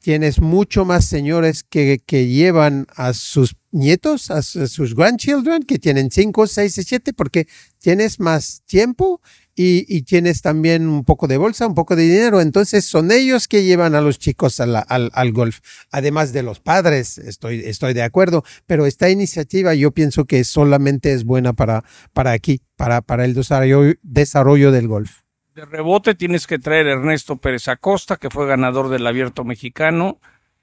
tienes 0.00 0.40
mucho 0.40 0.86
más 0.86 1.04
señores 1.04 1.62
que, 1.62 2.00
que 2.06 2.28
llevan 2.28 2.86
a 2.96 3.12
sus 3.12 3.56
nietos, 3.72 4.30
a, 4.30 4.40
sus 4.42 4.94
grandchildren, 4.94 5.64
que 5.64 5.78
tienen 5.78 6.10
5, 6.10 6.46
6 6.46 6.78
y 6.78 6.82
7, 6.82 7.12
porque 7.12 7.46
tienes 7.78 8.18
más 8.18 8.62
tiempo 8.64 9.20
y, 9.60 10.02
tienes 10.02 10.40
también 10.40 10.88
un 10.88 11.04
poco 11.04 11.26
de 11.26 11.36
bolsa, 11.36 11.66
un 11.66 11.74
poco 11.74 11.96
de 11.96 12.04
dinero. 12.04 12.40
Entonces 12.40 12.84
son 12.84 13.10
ellos 13.10 13.48
que 13.48 13.64
llevan 13.64 13.96
a 13.96 14.00
los 14.00 14.18
chicos 14.18 14.60
al, 14.60 14.84
al, 14.86 15.32
golf, 15.32 15.58
además 15.90 16.32
de 16.32 16.44
los 16.44 16.60
padres, 16.60 17.18
estoy, 17.18 17.62
estoy 17.64 17.92
de 17.92 18.02
acuerdo, 18.02 18.44
pero 18.66 18.86
esta 18.86 19.10
iniciativa 19.10 19.74
yo 19.74 19.90
pienso 19.90 20.26
que 20.26 20.44
solamente 20.44 21.12
es 21.12 21.24
buena 21.24 21.54
para, 21.54 21.82
para 22.12 22.30
aquí, 22.30 22.60
para, 22.76 23.00
para 23.00 23.24
el 23.24 23.34
desarrollo, 23.34 23.94
desarrollo 24.02 24.70
del 24.70 24.86
golf. 24.86 25.22
De 25.56 25.64
rebote 25.64 26.14
tienes 26.14 26.46
que 26.46 26.60
traer 26.60 26.86
a 26.86 26.92
Ernesto 26.92 27.36
Pérez 27.36 27.66
Acosta, 27.66 28.16
que 28.16 28.30
fue 28.30 28.46
ganador 28.46 28.88
del 28.90 29.04
Abierto 29.08 29.42
Mexicano. 29.42 30.20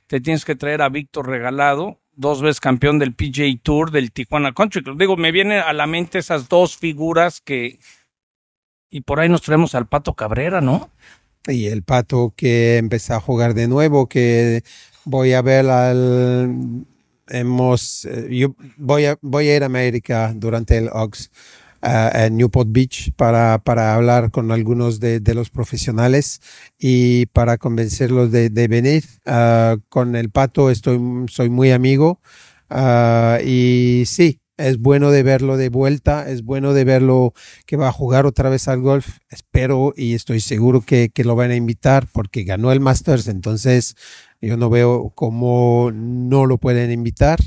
Te 0.07 0.21
tienes 0.21 0.45
que 0.45 0.55
traer 0.55 0.81
a 0.81 0.87
Víctor 0.87 1.27
Regalado, 1.27 1.99
dos 2.13 2.41
veces 2.41 2.61
campeón 2.61 2.97
del 2.97 3.13
PGA 3.13 3.47
Tour 3.61 3.91
del 3.91 4.13
Tijuana 4.13 4.53
Country 4.53 4.83
Club. 4.83 4.97
Digo, 4.97 5.17
me 5.17 5.33
vienen 5.33 5.59
a 5.59 5.73
la 5.73 5.85
mente 5.85 6.19
esas 6.19 6.47
dos 6.47 6.77
figuras 6.77 7.41
que... 7.41 7.77
Y 8.89 9.01
por 9.01 9.19
ahí 9.19 9.29
nos 9.29 9.41
traemos 9.41 9.75
al 9.75 9.87
Pato 9.87 10.13
Cabrera, 10.13 10.61
¿no? 10.61 10.89
Y 11.47 11.67
el 11.67 11.83
Pato 11.83 12.33
que 12.35 12.77
empezó 12.77 13.15
a 13.15 13.19
jugar 13.19 13.53
de 13.53 13.67
nuevo, 13.67 14.07
que 14.07 14.63
voy 15.03 15.33
a 15.33 15.41
ver 15.41 15.69
al... 15.69 16.85
Hemos... 17.27 18.05
Eh, 18.05 18.27
yo 18.31 18.55
voy 18.77 19.05
a, 19.05 19.17
voy 19.21 19.49
a 19.49 19.55
ir 19.55 19.63
a 19.63 19.67
América 19.67 20.33
durante 20.35 20.77
el 20.77 20.89
Ox 20.91 21.31
en 21.85 22.37
Newport 22.37 22.69
Beach 22.71 23.11
para, 23.15 23.59
para 23.59 23.93
hablar 23.93 24.31
con 24.31 24.51
algunos 24.51 24.99
de, 24.99 25.21
los 25.33 25.49
profesionales 25.49 26.41
y 26.79 27.27
para 27.27 27.57
convencerlos 27.57 28.31
de, 28.31 28.49
de 28.49 28.67
venir. 28.67 29.03
Uh, 29.25 29.79
con 29.89 30.15
el 30.15 30.29
pato 30.29 30.69
estoy, 30.71 30.99
soy 31.27 31.49
muy 31.49 31.71
amigo 31.71 32.21
uh, 32.69 33.43
y 33.45 34.03
sí, 34.07 34.39
es 34.57 34.79
bueno 34.79 35.11
de 35.11 35.23
verlo 35.23 35.57
de 35.57 35.69
vuelta, 35.69 36.29
es 36.29 36.43
bueno 36.43 36.73
de 36.73 36.83
verlo 36.83 37.33
que 37.65 37.77
va 37.77 37.89
a 37.89 37.91
jugar 37.91 38.25
otra 38.25 38.49
vez 38.49 38.67
al 38.67 38.81
golf. 38.81 39.17
Espero 39.29 39.93
y 39.95 40.13
estoy 40.13 40.39
seguro 40.39 40.81
que, 40.81 41.09
que 41.09 41.23
lo 41.23 41.35
van 41.35 41.51
a 41.51 41.55
invitar 41.55 42.07
porque 42.11 42.43
ganó 42.43 42.71
el 42.71 42.79
Masters, 42.79 43.27
entonces 43.27 43.95
yo 44.41 44.57
no 44.57 44.69
veo 44.69 45.11
cómo 45.15 45.91
no 45.93 46.45
lo 46.45 46.57
pueden 46.57 46.91
invitar. 46.91 47.39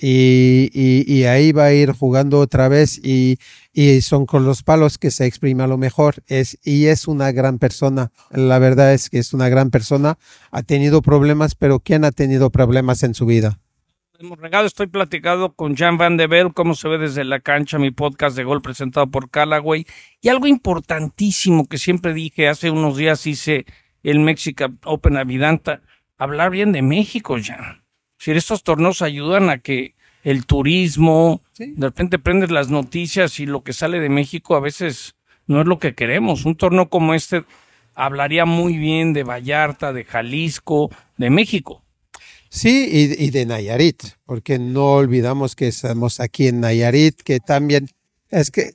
Y, 0.00 0.70
y, 0.72 1.24
ahí 1.24 1.50
va 1.50 1.64
a 1.64 1.72
ir 1.72 1.90
jugando 1.90 2.38
otra 2.38 2.68
vez 2.68 2.98
y, 3.02 3.38
y, 3.72 4.00
son 4.00 4.26
con 4.26 4.44
los 4.44 4.62
palos 4.62 4.96
que 4.96 5.10
se 5.10 5.26
exprime 5.26 5.64
a 5.64 5.66
lo 5.66 5.76
mejor. 5.76 6.22
Es, 6.28 6.56
y 6.62 6.86
es 6.86 7.08
una 7.08 7.32
gran 7.32 7.58
persona. 7.58 8.12
La 8.30 8.60
verdad 8.60 8.94
es 8.94 9.10
que 9.10 9.18
es 9.18 9.32
una 9.34 9.48
gran 9.48 9.70
persona. 9.70 10.16
Ha 10.52 10.62
tenido 10.62 11.02
problemas, 11.02 11.56
pero 11.56 11.80
¿quién 11.80 12.04
ha 12.04 12.12
tenido 12.12 12.50
problemas 12.50 13.02
en 13.02 13.14
su 13.14 13.26
vida? 13.26 13.58
Hemos 14.20 14.38
regado, 14.38 14.66
estoy 14.66 14.88
platicando 14.88 15.52
con 15.52 15.76
Jan 15.76 15.96
Van 15.96 16.16
de 16.16 16.26
Bell, 16.26 16.52
cómo 16.52 16.74
se 16.74 16.88
ve 16.88 16.98
desde 16.98 17.22
la 17.22 17.38
cancha, 17.38 17.78
mi 17.78 17.92
podcast 17.92 18.36
de 18.36 18.42
gol 18.42 18.60
presentado 18.60 19.08
por 19.08 19.30
Callaway. 19.30 19.86
Y 20.20 20.28
algo 20.28 20.48
importantísimo 20.48 21.68
que 21.68 21.78
siempre 21.78 22.12
dije, 22.12 22.48
hace 22.48 22.70
unos 22.72 22.96
días 22.96 23.26
hice 23.28 23.64
el 24.02 24.18
Mexican 24.18 24.80
Open 24.84 25.16
Avidanta, 25.16 25.82
hablar 26.16 26.50
bien 26.50 26.72
de 26.72 26.82
México, 26.82 27.36
Jan 27.40 27.84
si 28.18 28.32
estos 28.32 28.64
torneos 28.64 29.02
ayudan 29.02 29.48
a 29.48 29.58
que 29.58 29.94
el 30.24 30.44
turismo, 30.46 31.42
sí. 31.52 31.74
de 31.76 31.86
repente 31.86 32.18
prendes 32.18 32.50
las 32.50 32.68
noticias 32.68 33.38
y 33.38 33.46
lo 33.46 33.62
que 33.62 33.72
sale 33.72 34.00
de 34.00 34.08
México 34.08 34.56
a 34.56 34.60
veces 34.60 35.14
no 35.46 35.60
es 35.60 35.66
lo 35.66 35.78
que 35.78 35.94
queremos. 35.94 36.44
Un 36.44 36.56
torneo 36.56 36.88
como 36.88 37.14
este 37.14 37.44
hablaría 37.94 38.44
muy 38.44 38.76
bien 38.76 39.12
de 39.12 39.22
Vallarta, 39.22 39.92
de 39.92 40.04
Jalisco, 40.04 40.90
de 41.16 41.30
México. 41.30 41.84
Sí, 42.50 42.88
y, 42.90 43.24
y 43.24 43.30
de 43.30 43.46
Nayarit, 43.46 44.02
porque 44.24 44.58
no 44.58 44.94
olvidamos 44.94 45.54
que 45.54 45.68
estamos 45.68 46.20
aquí 46.20 46.48
en 46.48 46.60
Nayarit, 46.60 47.20
que 47.22 47.40
también 47.40 47.88
es 48.30 48.50
que 48.50 48.74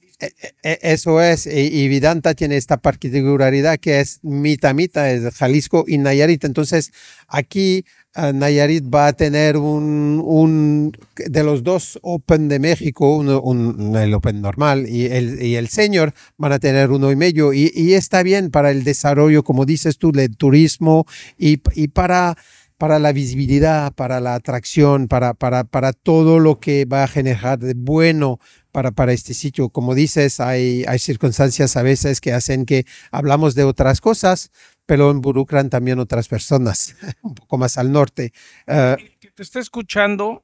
eso 0.62 1.22
es, 1.22 1.48
y, 1.48 1.88
Vidanta 1.88 2.34
tiene 2.34 2.58
esta 2.58 2.78
particularidad 2.78 3.78
que 3.80 4.00
es 4.00 4.20
mitad 4.24 4.74
mitad, 4.74 5.10
es 5.12 5.34
Jalisco 5.36 5.86
y 5.88 5.98
Nayarit. 5.98 6.44
Entonces, 6.46 6.92
aquí 7.28 7.84
Nayarit 8.16 8.86
va 8.94 9.08
a 9.08 9.14
tener 9.14 9.58
un, 9.58 10.22
un, 10.24 10.92
de 11.16 11.44
los 11.44 11.64
dos 11.64 12.00
Open 12.04 12.48
de 12.48 12.60
México, 12.60 13.16
un, 13.16 13.30
un, 13.30 13.96
el 13.96 14.14
Open 14.14 14.42
normal 14.42 14.88
y 14.88 15.06
el, 15.06 15.42
y 15.42 15.56
el 15.56 15.68
Senior 15.68 16.14
van 16.38 16.54
a 16.54 16.60
tener 16.60 16.92
uno 16.92 17.12
y 17.12 17.16
medio 17.16 17.54
y, 17.54 17.72
y 17.74 17.94
está 17.94 18.24
bien 18.24 18.52
para 18.52 18.72
el 18.72 18.84
desarrollo, 18.84 19.44
como 19.44 19.66
dices 19.66 19.98
tú, 19.98 20.12
del 20.12 20.38
turismo 20.38 21.06
y, 21.38 21.60
y 21.74 21.88
para, 21.90 22.38
para 22.84 23.00
la 23.00 23.14
visibilidad, 23.14 23.94
para 23.94 24.20
la 24.20 24.36
atracción, 24.36 25.08
para, 25.08 25.34
para, 25.34 25.64
para 25.64 25.94
todo 25.94 26.40
lo 26.40 26.60
que 26.60 26.84
va 26.84 27.06
a 27.06 27.08
generar 27.08 27.58
de 27.58 27.76
bueno 27.78 28.42
para, 28.74 28.92
para 28.92 29.14
este 29.14 29.34
sitio. 29.34 29.70
Como 29.70 29.96
dices, 29.96 30.42
hay, 30.42 30.84
hay 30.86 31.00
circunstancias 31.00 31.78
a 31.78 31.82
veces 31.82 32.20
que 32.20 32.34
hacen 32.34 32.66
que 32.66 32.86
hablamos 33.10 33.56
de 33.56 33.64
otras 33.64 34.02
cosas, 34.02 34.52
pero 34.86 35.12
involucran 35.12 35.70
también 35.70 35.98
otras 35.98 36.28
personas, 36.28 36.98
un 37.22 37.36
poco 37.36 37.58
más 37.58 37.78
al 37.78 37.90
norte. 37.90 38.34
Uh, 38.68 38.98
que 39.18 39.32
te 39.32 39.44
está 39.44 39.62
escuchando, 39.62 40.44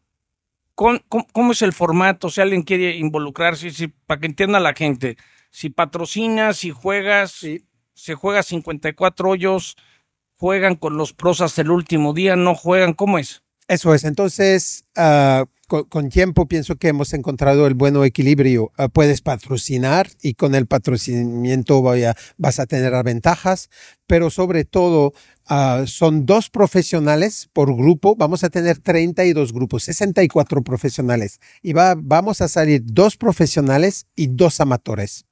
¿cómo, 0.75 0.97
¿cómo, 1.09 1.51
es 1.51 1.61
el 1.61 1.73
formato? 1.73 2.29
Si 2.29 2.39
alguien 2.39 2.61
quiere 2.61 2.95
involucrarse, 2.95 3.69
si, 3.71 3.89
para 3.89 4.21
que 4.21 4.27
entienda 4.27 4.61
la 4.61 4.73
gente, 4.73 5.17
si 5.51 5.71
patrocinas, 5.71 6.55
si 6.55 6.71
juegas, 6.71 7.33
sí. 7.33 7.65
se 7.95 8.15
juega 8.15 8.43
54 8.43 9.29
hoyos, 9.29 9.75
juegan 10.39 10.75
con 10.75 10.97
los 10.97 11.13
prosas 11.13 11.57
el 11.59 11.69
último 11.69 12.13
día, 12.13 12.35
no 12.35 12.55
juegan, 12.55 12.93
¿cómo 12.93 13.19
es? 13.19 13.43
Eso 13.67 13.93
es, 13.93 14.03
entonces, 14.03 14.85
uh, 14.97 15.45
con, 15.67 16.09
tiempo 16.09 16.47
pienso 16.47 16.77
que 16.77 16.87
hemos 16.87 17.13
encontrado 17.13 17.67
el 17.67 17.75
buen 17.75 18.01
equilibrio. 18.03 18.71
Uh, 18.79 18.89
puedes 18.89 19.21
patrocinar 19.21 20.09
y 20.23 20.33
con 20.33 20.55
el 20.55 20.65
patrocinamiento 20.65 21.83
vas 22.37 22.59
a 22.59 22.65
tener 22.65 23.03
ventajas, 23.03 23.69
pero 24.07 24.31
sobre 24.31 24.65
todo 24.65 25.13
uh, 25.51 25.85
son 25.85 26.25
dos 26.25 26.49
profesionales 26.49 27.49
por 27.53 27.75
grupo. 27.75 28.15
Vamos 28.15 28.43
a 28.43 28.49
tener 28.49 28.79
32 28.79 29.53
grupos, 29.53 29.83
64 29.83 30.63
profesionales 30.63 31.39
y 31.61 31.73
va, 31.73 31.95
vamos 31.95 32.41
a 32.41 32.47
salir 32.47 32.81
dos 32.85 33.17
profesionales 33.17 34.07
y 34.15 34.27
dos 34.27 34.61
amatores. 34.61 35.25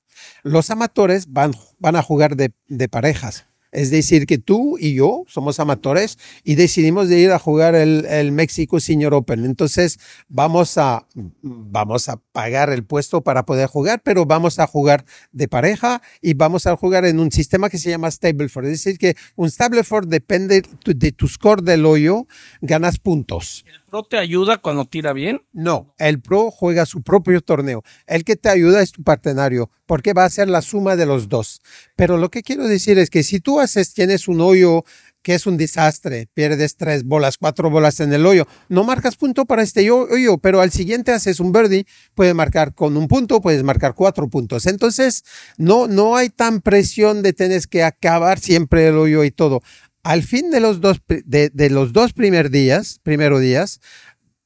Los 0.43 0.69
amatores 0.69 1.31
van, 1.31 1.53
van 1.79 1.95
a 1.95 2.03
jugar 2.03 2.35
de 2.35 2.89
parejas. 2.89 3.47
Es 3.71 3.91
decir, 3.91 4.25
que 4.25 4.37
tú 4.37 4.77
y 4.79 4.95
yo 4.95 5.23
somos 5.27 5.59
amatores 5.59 6.17
y 6.43 6.55
decidimos 6.55 7.09
de 7.09 7.19
ir 7.19 7.31
a 7.31 7.39
jugar 7.39 7.75
el, 7.75 8.05
el 8.05 8.31
México 8.31 8.79
Senior 8.79 9.13
Open. 9.13 9.45
Entonces 9.45 9.99
vamos 10.27 10.77
a, 10.77 11.07
vamos 11.41 12.09
a 12.09 12.17
pagar 12.31 12.69
el 12.69 12.83
puesto 12.83 13.21
para 13.21 13.45
poder 13.45 13.67
jugar, 13.67 14.01
pero 14.03 14.25
vamos 14.25 14.59
a 14.59 14.67
jugar 14.67 15.05
de 15.31 15.47
pareja 15.47 16.01
y 16.21 16.33
vamos 16.33 16.67
a 16.67 16.75
jugar 16.75 17.05
en 17.05 17.19
un 17.19 17.31
sistema 17.31 17.69
que 17.69 17.77
se 17.77 17.89
llama 17.89 18.11
Stableford. 18.11 18.65
Es 18.65 18.83
decir, 18.83 18.97
que 18.97 19.15
un 19.35 19.49
Stableford 19.49 20.07
depende 20.07 20.63
de 20.85 21.11
tu 21.11 21.27
score 21.27 21.61
del 21.61 21.85
hoyo, 21.85 22.27
ganas 22.61 22.99
puntos. 22.99 23.65
¿El 23.67 23.81
pro 23.89 24.03
te 24.03 24.17
ayuda 24.17 24.57
cuando 24.57 24.85
tira 24.85 25.13
bien? 25.13 25.41
No, 25.53 25.93
el 25.97 26.21
pro 26.21 26.51
juega 26.51 26.85
su 26.85 27.01
propio 27.01 27.41
torneo. 27.41 27.83
El 28.05 28.23
que 28.23 28.35
te 28.35 28.49
ayuda 28.49 28.81
es 28.81 28.91
tu 28.91 29.03
partenario, 29.03 29.69
porque 29.87 30.13
va 30.13 30.25
a 30.25 30.29
ser 30.29 30.47
la 30.49 30.61
suma 30.61 30.95
de 30.95 31.07
los 31.07 31.29
dos. 31.29 31.61
Pero 31.95 32.17
lo 32.17 32.29
que 32.29 32.43
quiero 32.43 32.67
decir 32.67 32.99
es 32.99 33.09
que 33.09 33.23
si 33.23 33.39
tú 33.39 33.59
haces, 33.59 33.95
tienes 33.95 34.27
un 34.27 34.41
hoyo 34.41 34.83
que 35.23 35.35
es 35.35 35.45
un 35.45 35.57
desastre, 35.57 36.29
pierdes 36.33 36.77
tres 36.77 37.03
bolas, 37.03 37.37
cuatro 37.37 37.69
bolas 37.69 37.99
en 37.99 38.13
el 38.13 38.25
hoyo, 38.25 38.47
no 38.69 38.85
marcas 38.85 39.17
punto 39.17 39.45
para 39.45 39.61
este 39.61 39.91
hoyo, 39.91 40.37
pero 40.37 40.61
al 40.61 40.71
siguiente 40.71 41.11
haces 41.11 41.41
un 41.41 41.51
birdie, 41.51 41.85
puedes 42.15 42.33
marcar 42.33 42.73
con 42.73 42.95
un 42.95 43.09
punto, 43.09 43.41
puedes 43.41 43.63
marcar 43.63 43.93
cuatro 43.93 44.29
puntos. 44.29 44.67
Entonces, 44.67 45.25
no, 45.57 45.87
no 45.87 46.15
hay 46.15 46.29
tan 46.29 46.61
presión 46.61 47.23
de 47.23 47.33
tener 47.33 47.61
que 47.67 47.83
acabar 47.83 48.39
siempre 48.39 48.87
el 48.87 48.97
hoyo 48.97 49.23
y 49.23 49.31
todo. 49.31 49.61
Al 50.03 50.23
fin 50.23 50.51
de 50.51 50.61
los 50.61 50.79
dos, 50.79 51.01
de, 51.07 51.69
los 51.69 51.91
dos 51.91 52.13
primeros 52.13 52.49
días, 52.49 53.01
primero 53.03 53.39
días, 53.39 53.81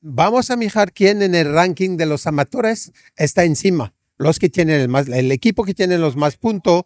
vamos 0.01 0.49
a 0.49 0.55
mirar 0.55 0.93
quién 0.93 1.21
en 1.21 1.35
el 1.35 1.53
ranking 1.53 1.97
de 1.97 2.07
los 2.07 2.25
amateurs 2.25 2.91
está 3.15 3.43
encima. 3.43 3.93
Los 4.21 4.39
que 4.39 4.49
tienen 4.49 4.79
el 4.79 4.87
más, 4.87 5.07
el 5.07 5.31
equipo 5.31 5.63
que 5.63 5.73
tiene 5.73 5.97
los 5.97 6.15
más 6.15 6.37
puntos, 6.37 6.83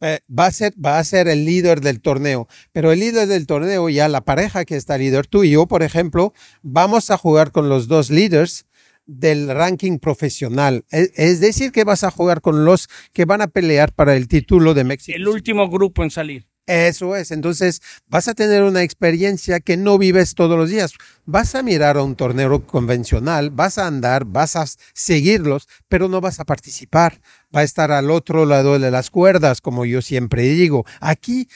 eh, 0.00 0.20
va 0.28 0.46
a 0.46 0.52
ser 0.52 0.74
va 0.82 0.98
a 0.98 1.04
ser 1.04 1.28
el 1.28 1.44
líder 1.44 1.80
del 1.80 2.00
torneo, 2.00 2.46
pero 2.72 2.92
el 2.92 3.00
líder 3.00 3.26
del 3.26 3.46
torneo 3.46 3.88
ya 3.88 4.08
la 4.08 4.22
pareja 4.22 4.64
que 4.64 4.76
está 4.76 4.98
líder 4.98 5.26
tú 5.26 5.44
y 5.44 5.50
yo, 5.52 5.66
por 5.66 5.82
ejemplo, 5.82 6.34
vamos 6.62 7.10
a 7.10 7.16
jugar 7.16 7.52
con 7.52 7.68
los 7.68 7.88
dos 7.88 8.10
líderes 8.10 8.66
del 9.06 9.48
ranking 9.48 9.98
profesional. 9.98 10.84
Es, 10.90 11.12
es, 11.14 11.40
decir, 11.40 11.72
que 11.72 11.84
vas 11.84 12.04
a 12.04 12.10
jugar 12.10 12.40
con 12.40 12.64
los 12.64 12.88
que 13.12 13.24
van 13.24 13.40
a 13.40 13.48
pelear 13.48 13.92
para 13.92 14.16
el 14.16 14.28
título 14.28 14.74
de 14.74 14.84
México. 14.84 15.16
El 15.16 15.28
último 15.28 15.70
grupo 15.70 16.02
en 16.02 16.10
salir. 16.10 16.46
Eso 16.66 17.14
es, 17.14 17.30
entonces 17.30 17.82
vas 18.08 18.26
a 18.26 18.32
tener 18.32 18.62
una 18.62 18.82
experiencia 18.82 19.60
que 19.60 19.76
no 19.76 19.98
vives 19.98 20.34
todos 20.34 20.56
los 20.56 20.70
días. 20.70 20.94
Vas 21.26 21.54
a 21.54 21.62
mirar 21.62 21.98
a 21.98 22.02
un 22.02 22.16
torneo 22.16 22.66
convencional, 22.66 23.50
vas 23.50 23.76
a 23.76 23.86
andar, 23.86 24.24
vas 24.24 24.56
a 24.56 24.64
seguirlos, 24.94 25.68
pero 25.88 26.08
no 26.08 26.22
vas 26.22 26.40
a 26.40 26.44
participar. 26.46 27.20
Va 27.54 27.60
a 27.60 27.64
estar 27.64 27.92
al 27.92 28.10
otro 28.10 28.46
lado 28.46 28.78
de 28.78 28.90
las 28.90 29.10
cuerdas, 29.10 29.60
como 29.60 29.84
yo 29.84 30.00
siempre 30.00 30.42
digo. 30.44 30.86
Aquí 31.00 31.48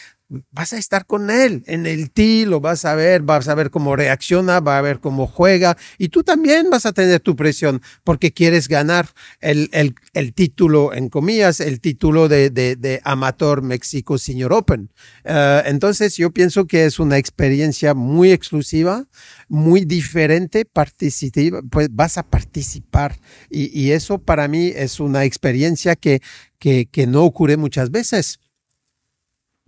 vas 0.50 0.72
a 0.72 0.78
estar 0.78 1.06
con 1.06 1.30
él 1.30 1.62
en 1.66 1.86
el 1.86 2.10
ti, 2.10 2.44
lo 2.44 2.60
vas 2.60 2.84
a 2.84 2.94
ver, 2.94 3.22
vas 3.22 3.48
a 3.48 3.54
ver 3.54 3.70
cómo 3.70 3.96
reacciona, 3.96 4.60
va 4.60 4.78
a 4.78 4.82
ver 4.82 5.00
cómo 5.00 5.26
juega 5.26 5.76
y 5.96 6.08
tú 6.08 6.22
también 6.22 6.68
vas 6.70 6.84
a 6.84 6.92
tener 6.92 7.20
tu 7.20 7.34
presión 7.34 7.80
porque 8.04 8.32
quieres 8.32 8.68
ganar 8.68 9.08
el, 9.40 9.70
el, 9.72 9.94
el 10.12 10.34
título, 10.34 10.92
en 10.92 11.08
comillas, 11.08 11.60
el 11.60 11.80
título 11.80 12.28
de, 12.28 12.50
de, 12.50 12.76
de 12.76 13.00
Amateur 13.04 13.62
México 13.62 14.18
Senior 14.18 14.52
Open. 14.52 14.90
Uh, 15.24 15.64
entonces 15.64 16.16
yo 16.16 16.30
pienso 16.30 16.66
que 16.66 16.84
es 16.84 16.98
una 16.98 17.16
experiencia 17.16 17.94
muy 17.94 18.30
exclusiva, 18.30 19.06
muy 19.48 19.84
diferente, 19.84 20.64
participativa, 20.66 21.62
pues 21.70 21.88
vas 21.90 22.18
a 22.18 22.22
participar 22.22 23.18
y, 23.48 23.78
y 23.78 23.92
eso 23.92 24.18
para 24.18 24.46
mí 24.46 24.72
es 24.74 25.00
una 25.00 25.24
experiencia 25.24 25.96
que, 25.96 26.20
que, 26.58 26.86
que 26.86 27.06
no 27.06 27.24
ocurre 27.24 27.56
muchas 27.56 27.90
veces. 27.90 28.38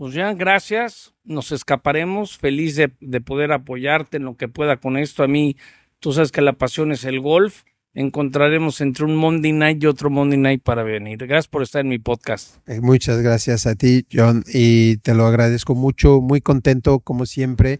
Pues 0.01 0.15
ya, 0.15 0.33
gracias. 0.33 1.13
Nos 1.25 1.53
escaparemos. 1.53 2.39
Feliz 2.39 2.75
de, 2.75 2.91
de, 3.03 3.21
poder 3.21 3.53
apoyarte 3.53 4.17
en 4.17 4.25
lo 4.25 4.35
que 4.35 4.49
pueda 4.49 4.79
con 4.79 4.97
esto. 4.97 5.23
A 5.23 5.29
mí, 5.29 5.59
tú 5.99 6.15
sabes 6.15 6.33
que 6.33 6.41
la 6.41 6.55
pasión 6.55 6.91
es 6.91 7.05
el 7.05 7.21
golf. 7.21 7.65
Encontraremos 7.93 8.81
entre 8.81 9.05
un 9.05 9.15
Monday 9.15 9.53
night 9.53 9.83
y 9.83 9.87
otro 9.87 10.09
Monday 10.09 10.39
night 10.39 10.63
para 10.63 10.85
venir. 10.85 11.19
Gracias 11.19 11.49
por 11.49 11.63
estar 11.63 11.83
en 11.83 11.89
mi 11.89 11.99
podcast. 11.99 12.67
Eh, 12.67 12.81
muchas 12.81 13.21
gracias 13.21 13.67
a 13.67 13.75
ti, 13.75 14.07
John, 14.11 14.43
y 14.51 14.97
te 14.97 15.13
lo 15.13 15.27
agradezco 15.27 15.75
mucho. 15.75 16.23
Muy 16.23 16.41
contento, 16.41 17.01
como 17.01 17.27
siempre 17.27 17.79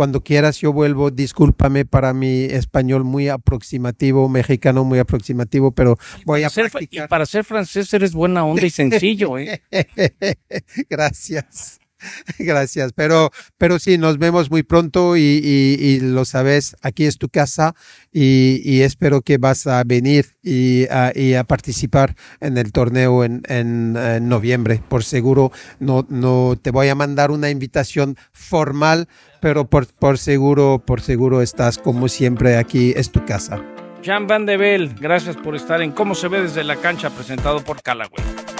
cuando 0.00 0.22
quieras 0.22 0.58
yo 0.58 0.72
vuelvo, 0.72 1.10
discúlpame 1.10 1.84
para 1.84 2.14
mi 2.14 2.44
español 2.44 3.04
muy 3.04 3.28
aproximativo, 3.28 4.30
mexicano 4.30 4.82
muy 4.82 4.98
aproximativo, 4.98 5.72
pero 5.72 5.98
voy 6.24 6.42
a 6.42 6.48
ser, 6.48 6.70
practicar. 6.70 7.04
Y 7.04 7.08
para 7.08 7.26
ser 7.26 7.44
francés 7.44 7.92
eres 7.92 8.14
buena 8.14 8.46
onda 8.46 8.64
y 8.64 8.70
sencillo, 8.70 9.36
¿eh? 9.36 9.60
Gracias. 10.88 11.79
Gracias, 12.38 12.92
pero, 12.92 13.30
pero 13.58 13.78
sí, 13.78 13.98
nos 13.98 14.18
vemos 14.18 14.50
muy 14.50 14.62
pronto 14.62 15.16
y, 15.16 15.20
y, 15.20 15.76
y 15.80 16.00
lo 16.00 16.24
sabes, 16.24 16.76
aquí 16.82 17.06
es 17.06 17.18
tu 17.18 17.28
casa 17.28 17.74
y, 18.12 18.60
y, 18.64 18.82
espero 18.82 19.22
que 19.22 19.38
vas 19.38 19.66
a 19.66 19.82
venir 19.84 20.36
y 20.42 20.86
a, 20.88 21.12
a 21.38 21.44
participar 21.44 22.16
en 22.40 22.58
el 22.58 22.72
torneo 22.72 23.24
en, 23.24 23.42
en, 23.48 23.96
en, 23.96 24.28
noviembre. 24.28 24.82
Por 24.88 25.04
seguro, 25.04 25.52
no, 25.78 26.06
no 26.08 26.58
te 26.60 26.70
voy 26.70 26.88
a 26.88 26.94
mandar 26.94 27.30
una 27.30 27.50
invitación 27.50 28.16
formal, 28.32 29.08
pero 29.40 29.68
por, 29.68 29.86
por 29.86 30.18
seguro, 30.18 30.82
por 30.84 31.00
seguro 31.00 31.42
estás 31.42 31.78
como 31.78 32.08
siempre 32.08 32.56
aquí, 32.56 32.92
es 32.96 33.10
tu 33.10 33.24
casa. 33.24 33.62
Jan 34.02 34.26
Van 34.26 34.46
de 34.46 34.56
Bell, 34.56 34.94
gracias 34.98 35.36
por 35.36 35.54
estar 35.54 35.82
en 35.82 35.92
Cómo 35.92 36.14
se 36.14 36.28
ve 36.28 36.42
desde 36.42 36.64
la 36.64 36.76
cancha, 36.76 37.10
presentado 37.10 37.62
por 37.62 37.82
Callaway. 37.82 38.59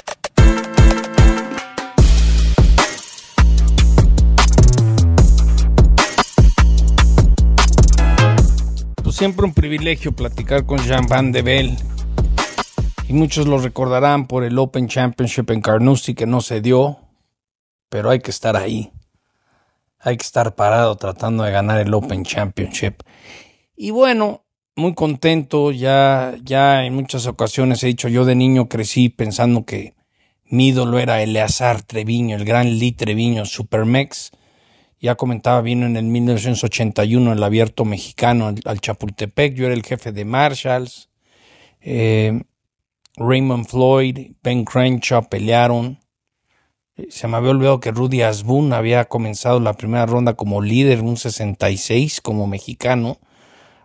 Siempre 9.21 9.45
un 9.45 9.53
privilegio 9.53 10.13
platicar 10.13 10.65
con 10.65 10.79
Jean 10.79 11.07
Van 11.07 11.31
de 11.31 11.43
Bell. 11.43 11.77
Y 13.07 13.13
muchos 13.13 13.47
lo 13.47 13.59
recordarán 13.59 14.27
por 14.27 14.45
el 14.45 14.59
Open 14.59 14.89
Championship 14.89 15.51
en 15.51 15.61
Carnoustie 15.61 16.15
que 16.15 16.25
no 16.25 16.41
se 16.41 16.63
dio, 16.63 17.01
pero 17.91 18.09
hay 18.09 18.21
que 18.21 18.31
estar 18.31 18.57
ahí. 18.57 18.93
Hay 19.99 20.17
que 20.17 20.23
estar 20.23 20.55
parado 20.55 20.97
tratando 20.97 21.43
de 21.43 21.51
ganar 21.51 21.79
el 21.81 21.93
Open 21.93 22.25
Championship. 22.25 23.03
Y 23.77 23.91
bueno, 23.91 24.47
muy 24.75 24.95
contento, 24.95 25.71
ya, 25.71 26.35
ya 26.43 26.87
en 26.87 26.95
muchas 26.95 27.27
ocasiones 27.27 27.85
he 27.85 27.89
dicho, 27.89 28.09
yo 28.09 28.25
de 28.25 28.35
niño 28.35 28.71
crecí 28.71 29.11
pensando 29.11 29.67
que 29.67 29.93
mi 30.47 30.69
ídolo 30.69 30.99
era 30.99 31.23
Eleazar 31.23 31.83
Treviño, 31.83 32.37
el 32.37 32.47
gran 32.47 32.79
Lee 32.79 32.93
Treviño, 32.93 33.45
Supermex 33.45 34.31
ya 35.01 35.15
comentaba, 35.15 35.63
vino 35.63 35.87
en 35.87 35.97
el 35.97 36.05
1981 36.05 37.33
el 37.33 37.43
abierto 37.43 37.85
mexicano 37.85 38.55
al, 38.65 38.81
Chapultepec, 38.81 39.55
yo 39.55 39.67
era 39.67 39.75
el 39.75 39.83
jefe 39.83 40.13
de 40.13 40.25
Marshalls, 40.27 41.09
eh, 41.81 42.43
Raymond 43.17 43.67
Floyd, 43.67 44.33
Ben 44.43 44.65
Crenshaw 44.65 45.29
pelearon, 45.29 45.99
se 47.09 47.29
me 47.29 47.39
había 47.39 47.51
olvidado 47.51 47.81
que 47.81 47.93
Rudy 47.93 48.21
Asbun 48.21 48.75
había 48.75 49.07
comenzado 49.07 49.59
la 49.59 49.73
primera 49.73 50.05
ronda 50.05 50.35
como 50.35 50.61
líder, 50.61 51.01
un 51.01 51.17
66 51.17 52.21
como 52.21 52.47
mexicano, 52.47 53.19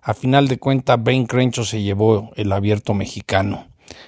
a 0.02 0.14
final 0.14 0.50
de 0.50 0.60
cuentas 0.60 1.02
Ben 1.02 1.26
Crenshaw 1.26 1.64
se 1.64 1.82
llevó 1.82 2.32
el 2.36 2.52
abierto 2.52 2.94
mexicano 2.94 3.68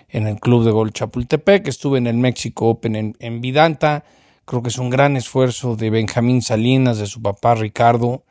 en 0.09 0.27
el 0.27 0.39
Club 0.39 0.65
de 0.65 0.71
Gol 0.71 0.91
Chapultepec, 0.91 1.67
estuve 1.67 1.99
en 1.99 2.07
el 2.07 2.17
México 2.17 2.67
Open 2.67 2.95
en, 2.95 3.15
en 3.19 3.39
Vidanta, 3.39 4.03
Creo 4.47 4.63
que 4.63 4.69
es 4.69 4.77
un 4.77 4.89
gran 4.89 5.17
esfuerzo 5.17 5.75
de 5.75 5.89
Benjamín 5.89 6.41
Salinas, 6.41 6.99
de 6.99 7.05
su 7.05 7.21
papá 7.21 7.53
Ricardo, 7.55 8.23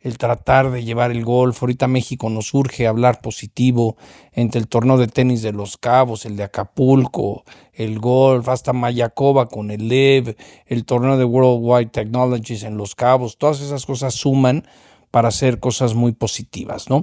el 0.00 0.16
tratar 0.16 0.70
de 0.70 0.82
llevar 0.82 1.10
el 1.10 1.26
golf. 1.26 1.62
Ahorita 1.62 1.86
México 1.88 2.30
nos 2.30 2.54
urge 2.54 2.86
hablar 2.86 3.20
positivo 3.20 3.98
entre 4.32 4.62
el 4.62 4.68
torneo 4.68 4.96
de 4.96 5.08
tenis 5.08 5.42
de 5.42 5.52
Los 5.52 5.76
Cabos, 5.76 6.24
el 6.24 6.38
de 6.38 6.44
Acapulco, 6.44 7.44
el 7.74 7.98
golf, 7.98 8.48
hasta 8.48 8.72
Mayacoba 8.72 9.48
con 9.48 9.70
el 9.70 9.88
LEV, 9.88 10.36
el 10.64 10.86
torneo 10.86 11.18
de 11.18 11.24
Worldwide 11.26 11.90
Technologies 11.90 12.62
en 12.62 12.78
Los 12.78 12.94
Cabos. 12.94 13.36
Todas 13.36 13.60
esas 13.60 13.84
cosas 13.84 14.14
suman 14.14 14.66
para 15.10 15.28
hacer 15.28 15.60
cosas 15.60 15.92
muy 15.92 16.12
positivas, 16.12 16.88
¿no? 16.88 17.02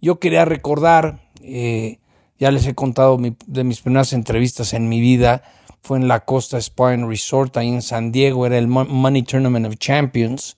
Yo 0.00 0.20
quería 0.20 0.44
recordar, 0.44 1.18
eh, 1.42 1.98
ya 2.38 2.52
les 2.52 2.64
he 2.68 2.76
contado 2.76 3.18
mi, 3.18 3.36
de 3.48 3.64
mis 3.64 3.80
primeras 3.80 4.12
entrevistas 4.12 4.72
en 4.72 4.88
mi 4.88 5.00
vida, 5.00 5.42
fue 5.84 5.98
en 5.98 6.08
la 6.08 6.24
Costa 6.24 6.58
Spine 6.58 7.06
Resort, 7.06 7.58
ahí 7.58 7.68
en 7.68 7.82
San 7.82 8.10
Diego, 8.10 8.46
era 8.46 8.56
el 8.56 8.68
Money 8.68 9.22
Tournament 9.22 9.66
of 9.66 9.76
Champions. 9.76 10.56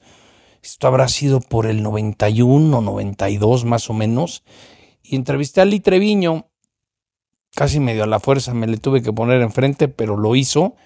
Esto 0.63 0.87
habrá 0.87 1.09
sido 1.09 1.41
por 1.41 1.67
el 1.67 1.83
91 1.83 2.79
o 2.79 2.81
92 2.81 3.65
más 3.65 3.91
o 3.91 3.93
menos. 3.93 4.45
Y 5.03 5.17
entrevisté 5.17 5.61
a 5.61 5.65
Lee 5.65 5.81
Treviño, 5.81 6.47
casi 7.57 7.81
medio 7.81 8.05
a 8.05 8.07
la 8.07 8.21
fuerza 8.21 8.55
me 8.55 8.69
le 8.69 8.77
tuve 8.77 9.03
que 9.03 9.13
poner 9.13 9.43
enfrente, 9.43 9.89
pero 9.89 10.17
lo 10.17 10.37
hizo. 10.37 10.77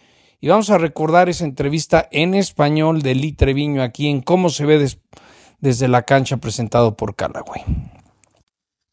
Y 0.40 0.48
vamos 0.48 0.70
a 0.70 0.79
recordar 0.79 1.29
esa 1.29 1.44
entrevista 1.44 2.09
en 2.11 2.35
español 2.35 3.03
de 3.03 3.14
Lee 3.14 3.33
Treviño 3.33 3.83
aquí 3.83 4.09
en 4.09 4.22
Cómo 4.22 4.48
se 4.48 4.64
ve 4.64 4.79
des 4.79 5.00
desde 5.59 5.87
la 5.87 6.05
cancha 6.05 6.38
presentado 6.38 6.96
por 6.96 7.14
Callaway. 7.14 7.62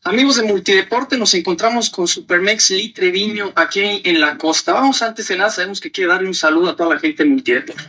Amigos 0.07 0.37
de 0.37 0.43
Multideporte, 0.43 1.17
nos 1.17 1.33
encontramos 1.33 1.89
con 1.89 2.07
Supermex 2.07 2.71
Lee 2.71 2.93
Treviño 2.93 3.51
aquí 3.55 4.01
en 4.05 4.21
la 4.21 4.37
costa. 4.37 4.71
Vamos 4.71 5.01
antes 5.01 5.27
de 5.27 5.35
nada, 5.35 5.49
sabemos 5.49 5.81
que 5.81 5.91
quiere 5.91 6.09
darle 6.09 6.29
un 6.29 6.33
saludo 6.33 6.69
a 6.69 6.75
toda 6.77 6.93
la 6.95 6.99
gente 7.01 7.23
de 7.23 7.29
Multideporte. 7.29 7.83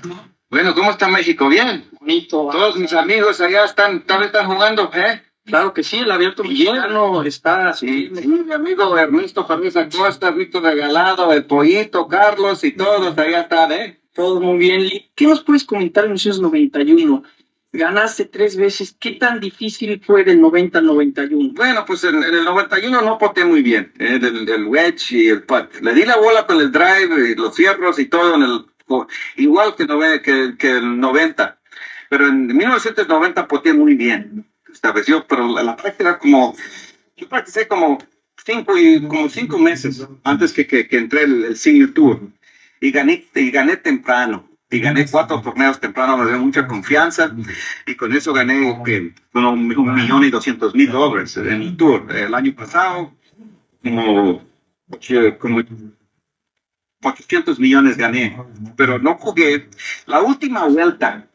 Bueno, 0.50 0.74
¿cómo 0.74 0.90
está 0.90 1.06
México? 1.06 1.48
Bien. 1.48 1.88
Bonito. 2.00 2.48
Todos 2.50 2.76
mis 2.76 2.92
amigos 2.92 3.40
allá 3.40 3.64
están, 3.64 4.04
tal 4.04 4.24
están 4.24 4.48
jugando, 4.48 4.90
¿eh? 4.94 5.22
Claro 5.44 5.72
que 5.72 5.84
sí, 5.84 5.98
el 5.98 6.10
abierto 6.10 6.42
mexicano 6.42 7.22
está 7.22 7.68
así. 7.68 8.10
Sí, 8.12 8.26
mi 8.26 8.52
amigo 8.52 8.98
Ernesto 8.98 9.46
Fernández 9.46 9.76
Acosta, 9.76 10.32
Víctor 10.32 10.64
Regalado, 10.64 11.32
el 11.32 11.44
Pollito, 11.44 12.08
Carlos 12.08 12.64
y 12.64 12.72
todos 12.72 13.16
allá 13.16 13.42
están, 13.42 13.70
¿eh? 13.70 14.00
Todo 14.12 14.40
muy 14.40 14.58
bien. 14.58 14.90
¿Qué 15.14 15.24
nos 15.28 15.44
puedes 15.44 15.62
comentar 15.62 16.02
en 16.04 16.14
1991? 16.14 17.22
Ganaste 17.72 18.24
tres 18.24 18.56
veces. 18.56 18.96
¿Qué 18.98 19.12
tan 19.12 19.40
difícil 19.40 20.02
fue 20.04 20.24
del 20.24 20.40
90 20.40 20.78
al 20.78 20.86
91? 20.86 21.52
Bueno, 21.54 21.84
pues 21.86 22.04
en, 22.04 22.16
en 22.16 22.34
el 22.34 22.44
91 22.44 23.02
no 23.02 23.18
poté 23.18 23.44
muy 23.44 23.62
bien. 23.62 23.92
¿eh? 23.98 24.18
El, 24.20 24.48
el, 24.48 24.64
wedge 24.66 25.12
y 25.12 25.28
el 25.28 25.42
putt. 25.42 25.80
Le 25.80 25.94
di 25.94 26.04
la 26.04 26.16
bola 26.16 26.46
con 26.46 26.60
el 26.60 26.72
drive 26.72 27.30
y 27.30 27.34
los 27.34 27.54
fierros 27.54 27.98
y 27.98 28.06
todo 28.06 28.34
en 28.36 28.42
el, 28.42 28.66
igual 29.36 29.74
que, 29.76 29.86
que, 30.22 30.56
que 30.58 30.70
el 30.70 30.98
90. 30.98 31.58
Pero 32.08 32.26
en 32.26 32.46
1990 32.46 33.46
poté 33.46 33.72
muy 33.72 33.94
bien. 33.94 34.46
Estableció, 34.72 35.26
pero 35.26 35.48
la, 35.48 35.62
la 35.62 35.76
práctica 35.76 36.18
como, 36.18 36.56
yo 37.16 37.28
practicé 37.28 37.66
como 37.66 37.98
cinco, 38.44 38.78
y, 38.78 39.02
como 39.06 39.28
cinco 39.28 39.58
meses 39.58 40.06
antes 40.24 40.52
que, 40.52 40.66
que, 40.66 40.86
que 40.86 40.98
entré 40.98 41.24
el, 41.24 41.44
el 41.44 41.56
Senior 41.56 41.92
Tour. 41.92 42.20
Y 42.80 42.92
gané, 42.92 43.26
y 43.34 43.50
gané 43.50 43.76
temprano 43.76 44.47
y 44.70 44.80
gané 44.80 45.06
cuatro 45.10 45.40
torneos 45.40 45.80
temprano, 45.80 46.18
me 46.18 46.26
dio 46.26 46.38
mucha 46.38 46.66
confianza 46.66 47.34
y 47.86 47.94
con 47.94 48.12
eso 48.12 48.32
gané 48.32 48.60
bueno, 49.32 49.52
un, 49.52 49.76
un, 49.76 49.94
millón 49.94 50.24
y 50.24 50.30
doscientos 50.30 50.74
mil 50.74 50.90
dólares 50.90 51.36
en 51.36 51.62
el 51.62 51.76
tour. 51.76 52.06
El 52.14 52.34
año 52.34 52.54
pasado, 52.54 53.14
como, 53.82 54.42
como 55.38 55.62
800 57.02 57.58
millones 57.58 57.96
gané, 57.96 58.36
pero 58.76 58.98
no 58.98 59.16
jugué. 59.16 59.68
La 60.06 60.20
última 60.20 60.66
vuelta 60.66 61.26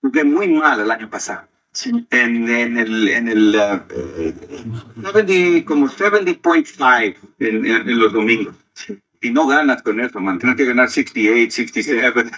jugué 0.00 0.22
muy 0.22 0.48
mal 0.48 0.80
el 0.80 0.90
año 0.90 1.10
pasado. 1.10 1.48
Sí. 1.72 2.06
En, 2.10 2.48
en 2.48 2.78
el, 2.78 3.08
en 3.08 3.26
el 3.26 3.56
uh, 3.56 5.02
70, 5.02 5.66
como 5.66 5.88
70.5 5.88 7.16
en, 7.40 7.66
en, 7.66 7.88
en 7.88 7.98
los 7.98 8.12
domingos. 8.12 8.54
Sí 8.74 9.00
y 9.24 9.30
no 9.30 9.46
ganas 9.46 9.82
con 9.82 10.00
eso, 10.00 10.20
man. 10.20 10.38
Tienes 10.38 10.56
que 10.56 10.66
ganar 10.66 10.90
68, 10.90 11.50
67. 11.50 12.30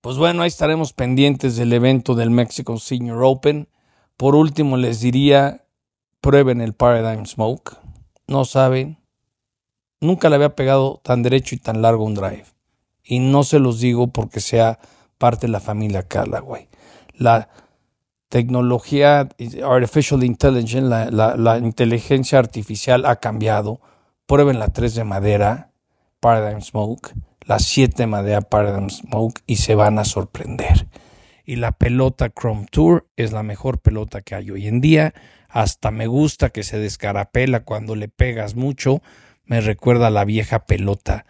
Pues 0.00 0.16
bueno, 0.16 0.42
ahí 0.42 0.48
estaremos 0.48 0.92
pendientes 0.92 1.56
del 1.56 1.72
evento 1.72 2.14
del 2.14 2.30
Mexico 2.30 2.78
Senior 2.78 3.22
Open. 3.22 3.68
Por 4.16 4.34
último, 4.34 4.76
les 4.76 5.00
diría, 5.00 5.66
prueben 6.20 6.60
el 6.60 6.74
Paradigm 6.74 7.26
Smoke. 7.26 7.76
No 8.26 8.44
saben, 8.44 8.98
nunca 10.00 10.28
le 10.28 10.36
había 10.36 10.56
pegado 10.56 11.00
tan 11.04 11.22
derecho 11.22 11.54
y 11.54 11.58
tan 11.58 11.80
largo 11.80 12.04
un 12.04 12.14
drive. 12.14 12.46
Y 13.04 13.20
no 13.20 13.44
se 13.44 13.60
los 13.60 13.80
digo 13.80 14.08
porque 14.08 14.40
sea 14.40 14.80
parte 15.18 15.46
de 15.46 15.52
la 15.52 15.60
familia 15.60 16.02
Callaway. 16.02 16.68
La 17.14 17.48
tecnología 18.28 19.28
artificial 19.64 20.24
intelligence, 20.24 20.80
la, 20.80 21.36
la, 21.36 21.58
inteligencia 21.58 22.38
artificial 22.38 23.06
ha 23.06 23.16
cambiado. 23.16 23.80
Prueben 24.26 24.58
la 24.58 24.68
3 24.68 24.96
de 24.96 25.04
madera, 25.04 25.70
Paradigm 26.26 26.60
Smoke, 26.60 27.12
la 27.42 27.60
7 27.60 27.94
de 27.98 28.06
madera 28.08 28.40
Paradigm 28.40 28.90
Smoke 28.90 29.42
y 29.46 29.58
se 29.58 29.76
van 29.76 30.00
a 30.00 30.04
sorprender. 30.04 30.88
Y 31.44 31.54
la 31.54 31.70
pelota 31.70 32.30
Chrome 32.30 32.66
Tour 32.68 33.06
es 33.14 33.30
la 33.30 33.44
mejor 33.44 33.78
pelota 33.78 34.22
que 34.22 34.34
hay 34.34 34.50
hoy 34.50 34.66
en 34.66 34.80
día. 34.80 35.14
Hasta 35.48 35.92
me 35.92 36.08
gusta 36.08 36.50
que 36.50 36.64
se 36.64 36.80
descarapela 36.80 37.62
cuando 37.62 37.94
le 37.94 38.08
pegas 38.08 38.56
mucho. 38.56 39.02
Me 39.44 39.60
recuerda 39.60 40.08
a 40.08 40.10
la 40.10 40.24
vieja 40.24 40.66
pelota 40.66 41.26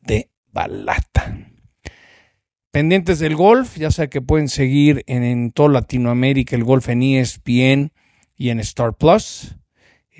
de 0.00 0.32
balata. 0.48 1.46
Pendientes 2.72 3.20
del 3.20 3.36
golf, 3.36 3.76
ya 3.76 3.92
sea 3.92 4.08
que 4.08 4.20
pueden 4.20 4.48
seguir 4.48 5.04
en, 5.06 5.22
en 5.22 5.52
toda 5.52 5.68
Latinoamérica 5.68 6.56
el 6.56 6.64
golf 6.64 6.88
en 6.88 7.04
ESPN 7.04 7.92
y 8.34 8.50
en 8.50 8.58
Star 8.58 8.94
Plus. 8.94 9.59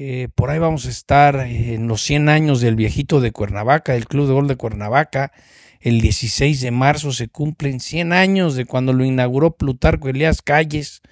Eh, 0.02 0.28
por 0.34 0.48
ahí 0.48 0.58
vamos 0.58 0.86
a 0.86 0.88
estar 0.88 1.36
en 1.40 1.86
los 1.86 2.00
100 2.00 2.30
años 2.30 2.62
del 2.62 2.74
viejito 2.74 3.20
de 3.20 3.32
Cuernavaca, 3.32 3.92
del 3.92 4.06
Club 4.06 4.28
de 4.28 4.32
Golf 4.32 4.48
de 4.48 4.56
Cuernavaca. 4.56 5.30
El 5.78 6.00
16 6.00 6.62
de 6.62 6.70
marzo 6.70 7.12
se 7.12 7.28
cumplen 7.28 7.80
100 7.80 8.14
años 8.14 8.54
de 8.54 8.64
cuando 8.64 8.94
lo 8.94 9.04
inauguró 9.04 9.58
Plutarco 9.58 10.08
Elías 10.08 10.40
Calles. 10.40 11.02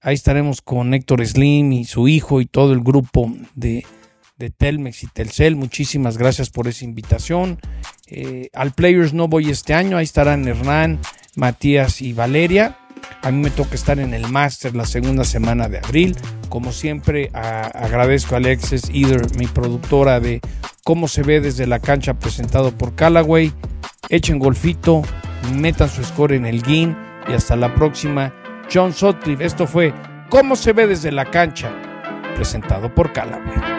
Ahí 0.00 0.14
estaremos 0.14 0.62
con 0.62 0.94
Héctor 0.94 1.26
Slim 1.26 1.70
y 1.74 1.84
su 1.84 2.08
hijo 2.08 2.40
y 2.40 2.46
todo 2.46 2.72
el 2.72 2.80
grupo 2.80 3.30
de, 3.54 3.84
de 4.38 4.48
Telmex 4.48 5.02
y 5.02 5.08
Telcel. 5.08 5.54
Muchísimas 5.56 6.16
gracias 6.16 6.48
por 6.48 6.68
esa 6.68 6.86
invitación. 6.86 7.60
Eh, 8.06 8.48
al 8.54 8.72
Players 8.72 9.12
no 9.12 9.28
voy 9.28 9.50
este 9.50 9.74
año. 9.74 9.98
Ahí 9.98 10.04
estarán 10.04 10.48
Hernán, 10.48 10.98
Matías 11.36 12.00
y 12.00 12.14
Valeria. 12.14 12.78
A 13.22 13.30
mí 13.30 13.40
me 13.40 13.50
toca 13.50 13.74
estar 13.74 14.00
en 14.00 14.14
el 14.14 14.28
Master 14.28 14.74
la 14.74 14.84
segunda 14.84 15.24
semana 15.24 15.68
de 15.68 15.78
abril. 15.78 16.16
Como 16.48 16.72
siempre, 16.72 17.30
agradezco 17.32 18.34
a 18.34 18.38
Alexis 18.38 18.90
Either, 18.90 19.36
mi 19.36 19.46
productora 19.46 20.20
de 20.20 20.40
Cómo 20.84 21.06
se 21.06 21.22
ve 21.22 21.40
desde 21.40 21.66
la 21.68 21.78
cancha 21.78 22.14
presentado 22.14 22.72
por 22.72 22.96
Callaway. 22.96 23.52
Echen 24.08 24.40
golfito, 24.40 25.02
metan 25.54 25.88
su 25.88 26.02
score 26.02 26.34
en 26.34 26.46
el 26.46 26.64
GIN 26.64 26.96
y 27.28 27.32
hasta 27.32 27.54
la 27.54 27.72
próxima. 27.74 28.34
John 28.72 28.92
Sutcliffe, 28.92 29.44
esto 29.44 29.66
fue 29.66 29.94
Cómo 30.28 30.56
se 30.56 30.72
ve 30.72 30.88
desde 30.88 31.12
la 31.12 31.24
cancha 31.30 31.70
presentado 32.34 32.92
por 32.92 33.12
Callaway. 33.12 33.71